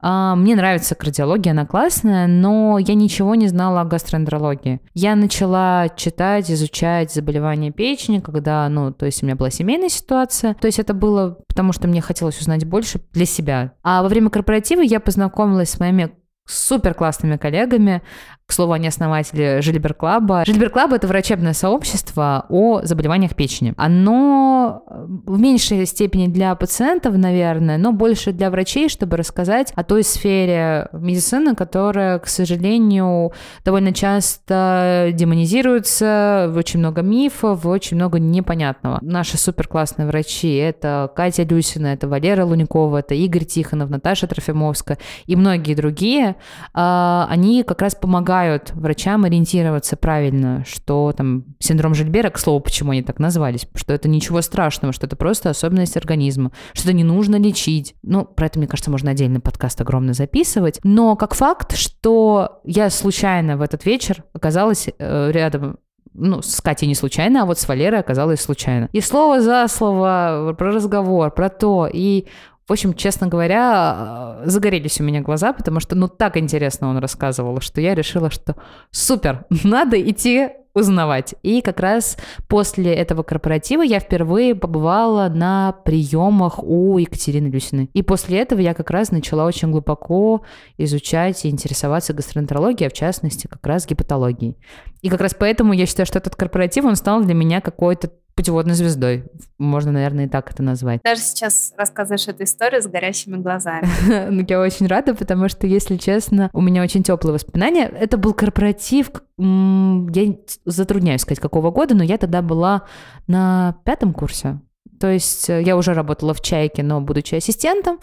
А, 0.00 0.34
мне 0.36 0.54
нравится 0.54 0.94
кардиология, 0.94 1.52
она 1.52 1.66
классная, 1.66 2.26
но 2.26 2.78
я 2.78 2.94
ничего 2.94 3.34
не 3.34 3.48
знала 3.48 3.80
о 3.80 3.84
гастроэнтерологии. 3.84 4.80
Я 4.94 5.16
начала 5.16 5.88
читать, 5.88 6.50
изучать 6.50 7.12
заболевания 7.12 7.70
печени, 7.70 8.20
когда, 8.20 8.68
ну, 8.68 8.92
то 8.92 9.06
есть 9.06 9.22
у 9.22 9.26
меня 9.26 9.36
была 9.36 9.50
семейная 9.50 9.88
ситуация. 9.88 10.54
То 10.54 10.66
есть 10.66 10.78
это 10.78 10.94
было 10.94 11.38
потому, 11.48 11.72
что 11.72 11.88
мне 11.88 12.00
хотелось 12.00 12.40
узнать 12.40 12.64
больше 12.64 13.00
для 13.12 13.26
себя. 13.26 13.72
А 13.82 14.02
во 14.02 14.08
время 14.08 14.30
корпоратива 14.30 14.80
я 14.80 15.00
познакомилась 15.00 15.70
с 15.70 15.80
моими 15.80 16.10
супер 16.46 16.94
классными 16.94 17.36
коллегами. 17.36 18.02
К 18.48 18.54
слову, 18.54 18.72
они 18.72 18.88
основатели 18.88 19.60
Жильбер 19.60 19.92
Клаба. 19.92 20.42
Жильбер 20.46 20.70
Клаб— 20.70 20.92
это 20.94 21.06
врачебное 21.06 21.52
сообщество 21.52 22.46
о 22.48 22.80
заболеваниях 22.82 23.34
печени. 23.34 23.74
Оно 23.76 24.84
в 24.88 25.38
меньшей 25.38 25.84
степени 25.84 26.28
для 26.28 26.54
пациентов, 26.54 27.14
наверное, 27.18 27.76
но 27.76 27.92
больше 27.92 28.32
для 28.32 28.50
врачей, 28.50 28.88
чтобы 28.88 29.18
рассказать 29.18 29.74
о 29.74 29.84
той 29.84 30.02
сфере 30.02 30.88
медицины, 30.92 31.54
которая, 31.54 32.18
к 32.20 32.26
сожалению, 32.26 33.32
довольно 33.66 33.92
часто 33.92 35.10
демонизируется, 35.12 36.50
очень 36.56 36.78
много 36.78 37.02
мифов, 37.02 37.66
очень 37.66 37.98
много 37.98 38.18
непонятного. 38.18 38.98
Наши 39.02 39.36
супер 39.36 39.68
классные 39.68 40.08
врачи— 40.08 40.54
это 40.56 41.12
Катя 41.14 41.42
Люсина, 41.42 41.88
это 41.88 42.08
Валера 42.08 42.46
Луникова, 42.46 43.00
это 43.00 43.14
Игорь 43.14 43.44
Тихонов, 43.44 43.90
Наташа 43.90 44.26
Трофимовская 44.26 44.96
и 45.26 45.36
многие 45.36 45.74
другие. 45.74 46.36
А, 46.72 47.26
они 47.28 47.62
как 47.62 47.82
раз 47.82 47.94
помогают 47.94 48.37
помогают 48.38 48.70
врачам 48.74 49.24
ориентироваться 49.24 49.96
правильно, 49.96 50.64
что 50.64 51.12
там 51.16 51.44
синдром 51.58 51.94
Жильбера, 51.94 52.30
к 52.30 52.38
слову, 52.38 52.60
почему 52.60 52.92
они 52.92 53.02
так 53.02 53.18
назвались, 53.18 53.66
что 53.74 53.92
это 53.92 54.08
ничего 54.08 54.42
страшного, 54.42 54.92
что 54.92 55.06
это 55.06 55.16
просто 55.16 55.50
особенность 55.50 55.96
организма, 55.96 56.52
что 56.72 56.84
это 56.84 56.92
не 56.92 57.02
нужно 57.02 57.36
лечить. 57.36 57.96
Ну, 58.02 58.24
про 58.24 58.46
это, 58.46 58.60
мне 58.60 58.68
кажется, 58.68 58.92
можно 58.92 59.10
отдельный 59.10 59.40
подкаст 59.40 59.80
огромно 59.80 60.12
записывать. 60.12 60.78
Но 60.84 61.16
как 61.16 61.34
факт, 61.34 61.76
что 61.76 62.60
я 62.64 62.90
случайно 62.90 63.56
в 63.56 63.62
этот 63.62 63.84
вечер 63.84 64.22
оказалась 64.32 64.88
э, 64.98 65.30
рядом 65.32 65.78
ну, 66.14 66.40
с 66.40 66.60
Катей 66.60 66.86
не 66.86 66.94
случайно, 66.94 67.42
а 67.42 67.46
вот 67.46 67.58
с 67.58 67.66
Валерой 67.66 68.00
оказалось 68.00 68.40
случайно. 68.40 68.88
И 68.92 69.00
слово 69.00 69.40
за 69.40 69.66
слово 69.68 70.54
про 70.56 70.72
разговор, 70.72 71.32
про 71.32 71.48
то, 71.48 71.88
и 71.92 72.26
в 72.68 72.72
общем, 72.72 72.92
честно 72.92 73.28
говоря, 73.28 74.40
загорелись 74.44 75.00
у 75.00 75.04
меня 75.04 75.22
глаза, 75.22 75.54
потому 75.54 75.80
что, 75.80 75.96
ну, 75.96 76.06
так 76.06 76.36
интересно 76.36 76.88
он 76.88 76.98
рассказывал, 76.98 77.60
что 77.62 77.80
я 77.80 77.94
решила, 77.94 78.30
что 78.30 78.56
супер, 78.90 79.46
надо 79.64 79.98
идти 80.00 80.50
узнавать. 80.74 81.34
И 81.42 81.62
как 81.62 81.80
раз 81.80 82.18
после 82.46 82.94
этого 82.94 83.22
корпоратива 83.22 83.82
я 83.82 84.00
впервые 84.00 84.54
побывала 84.54 85.28
на 85.28 85.72
приемах 85.84 86.62
у 86.62 86.98
Екатерины 86.98 87.48
Люсиной. 87.48 87.90
И 87.94 88.02
после 88.02 88.40
этого 88.40 88.60
я 88.60 88.74
как 88.74 88.90
раз 88.90 89.10
начала 89.10 89.46
очень 89.46 89.70
глубоко 89.70 90.42
изучать 90.76 91.44
и 91.46 91.48
интересоваться 91.48 92.12
гастроэнтерологией, 92.12 92.88
а 92.88 92.90
в 92.90 92.94
частности 92.94 93.46
как 93.46 93.66
раз 93.66 93.86
гепатологией. 93.86 94.56
И 95.00 95.08
как 95.08 95.20
раз 95.20 95.34
поэтому 95.34 95.72
я 95.72 95.86
считаю, 95.86 96.06
что 96.06 96.18
этот 96.18 96.36
корпоратив, 96.36 96.84
он 96.84 96.96
стал 96.96 97.22
для 97.22 97.34
меня 97.34 97.60
какой-то 97.60 98.10
путеводной 98.38 98.74
звездой. 98.74 99.24
Можно, 99.58 99.90
наверное, 99.90 100.26
и 100.26 100.28
так 100.28 100.48
это 100.52 100.62
назвать. 100.62 101.00
Даже 101.02 101.20
сейчас 101.20 101.74
рассказываешь 101.76 102.28
эту 102.28 102.44
историю 102.44 102.80
с 102.80 102.86
горящими 102.86 103.36
глазами. 103.36 103.88
Ну, 104.30 104.44
я 104.46 104.60
очень 104.60 104.86
рада, 104.86 105.14
потому 105.14 105.48
что, 105.48 105.66
если 105.66 105.96
честно, 105.96 106.48
у 106.52 106.60
меня 106.60 106.82
очень 106.82 107.02
теплые 107.02 107.34
воспоминания. 107.34 107.86
Это 107.86 108.16
был 108.16 108.34
корпоратив, 108.34 109.10
я 109.38 110.36
затрудняюсь 110.64 111.22
сказать, 111.22 111.40
какого 111.40 111.72
года, 111.72 111.96
но 111.96 112.04
я 112.04 112.16
тогда 112.16 112.40
была 112.40 112.84
на 113.26 113.76
пятом 113.84 114.12
курсе. 114.12 114.60
То 114.98 115.10
есть 115.10 115.48
э, 115.48 115.62
я 115.62 115.76
уже 115.76 115.94
работала 115.94 116.34
в 116.34 116.40
«Чайке», 116.40 116.82
но 116.82 117.00
будучи 117.00 117.34
ассистентом, 117.34 117.98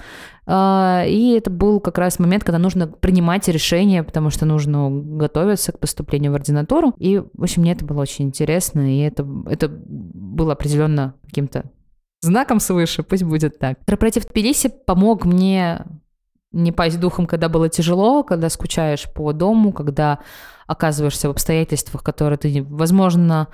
а, 0.47 1.03
и 1.07 1.31
это 1.31 1.49
был 1.49 1.79
как 1.79 1.97
раз 1.97 2.19
момент, 2.19 2.43
когда 2.43 2.57
нужно 2.57 2.87
принимать 2.87 3.47
решение, 3.47 4.03
потому 4.03 4.29
что 4.29 4.45
нужно 4.45 4.89
готовиться 4.89 5.71
к 5.71 5.79
поступлению 5.79 6.31
в 6.31 6.35
ординатуру. 6.35 6.93
И, 6.97 7.17
в 7.17 7.43
общем, 7.43 7.63
мне 7.63 7.73
это 7.73 7.85
было 7.85 8.01
очень 8.01 8.25
интересно, 8.25 8.93
и 8.93 8.99
это, 8.99 9.27
это 9.47 9.67
было 9.69 10.53
определенно 10.53 11.15
каким-то 11.25 11.65
знаком 12.21 12.59
свыше, 12.59 13.03
пусть 13.03 13.23
будет 13.23 13.59
так. 13.59 13.79
Корпоратив 13.85 14.25
Тбилиси 14.27 14.69
помог 14.85 15.25
мне 15.25 15.85
не 16.51 16.71
пасть 16.71 16.99
духом, 16.99 17.25
когда 17.27 17.49
было 17.49 17.69
тяжело, 17.69 18.23
когда 18.23 18.49
скучаешь 18.49 19.11
по 19.13 19.33
дому, 19.33 19.73
когда 19.73 20.19
оказываешься 20.67 21.27
в 21.27 21.31
обстоятельствах, 21.31 22.01
которые 22.01 22.37
ты, 22.37 22.63
возможно, 22.63 23.49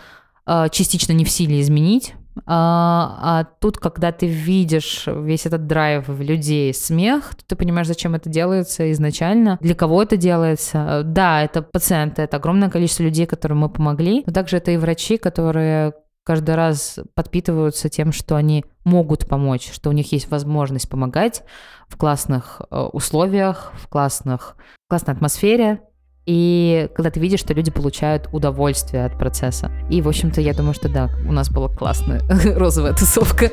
а, 0.45 0.69
частично 0.69 1.13
не 1.13 1.25
в 1.25 1.29
силе 1.29 1.59
изменить, 1.61 2.13
а, 2.45 3.17
а 3.21 3.43
тут, 3.59 3.77
когда 3.77 4.11
ты 4.11 4.27
видишь 4.27 5.03
весь 5.07 5.45
этот 5.45 5.67
драйв 5.67 6.07
в 6.07 6.21
людей, 6.21 6.73
смех, 6.73 7.35
то 7.35 7.45
ты 7.45 7.55
понимаешь, 7.55 7.87
зачем 7.87 8.15
это 8.15 8.29
делается 8.29 8.91
изначально, 8.91 9.57
для 9.61 9.75
кого 9.75 10.03
это 10.03 10.17
делается. 10.17 11.01
Да, 11.05 11.41
это 11.43 11.61
пациенты, 11.61 12.21
это 12.21 12.37
огромное 12.37 12.69
количество 12.69 13.03
людей, 13.03 13.25
которым 13.25 13.59
мы 13.59 13.69
помогли, 13.69 14.23
но 14.25 14.33
также 14.33 14.57
это 14.57 14.71
и 14.71 14.77
врачи, 14.77 15.17
которые 15.17 15.93
каждый 16.23 16.55
раз 16.55 16.99
подпитываются 17.15 17.89
тем, 17.89 18.11
что 18.11 18.35
они 18.35 18.63
могут 18.83 19.27
помочь, 19.27 19.71
что 19.71 19.89
у 19.89 19.93
них 19.93 20.11
есть 20.11 20.29
возможность 20.29 20.89
помогать 20.89 21.43
в 21.87 21.97
классных 21.97 22.61
э, 22.69 22.79
условиях, 22.79 23.73
в 23.75 23.87
классных, 23.87 24.55
классной 24.87 25.13
атмосфере, 25.15 25.81
и 26.25 26.89
когда 26.95 27.09
ты 27.09 27.19
видишь, 27.19 27.39
что 27.39 27.53
люди 27.53 27.71
получают 27.71 28.29
удовольствие 28.31 29.05
от 29.05 29.17
процесса. 29.17 29.71
И, 29.89 30.01
в 30.01 30.07
общем-то, 30.07 30.41
я 30.41 30.53
думаю, 30.53 30.73
что 30.73 30.89
да, 30.89 31.09
у 31.27 31.31
нас 31.31 31.49
была 31.49 31.67
классная 31.69 32.21
розовая 32.55 32.93
тусовка. 32.93 33.49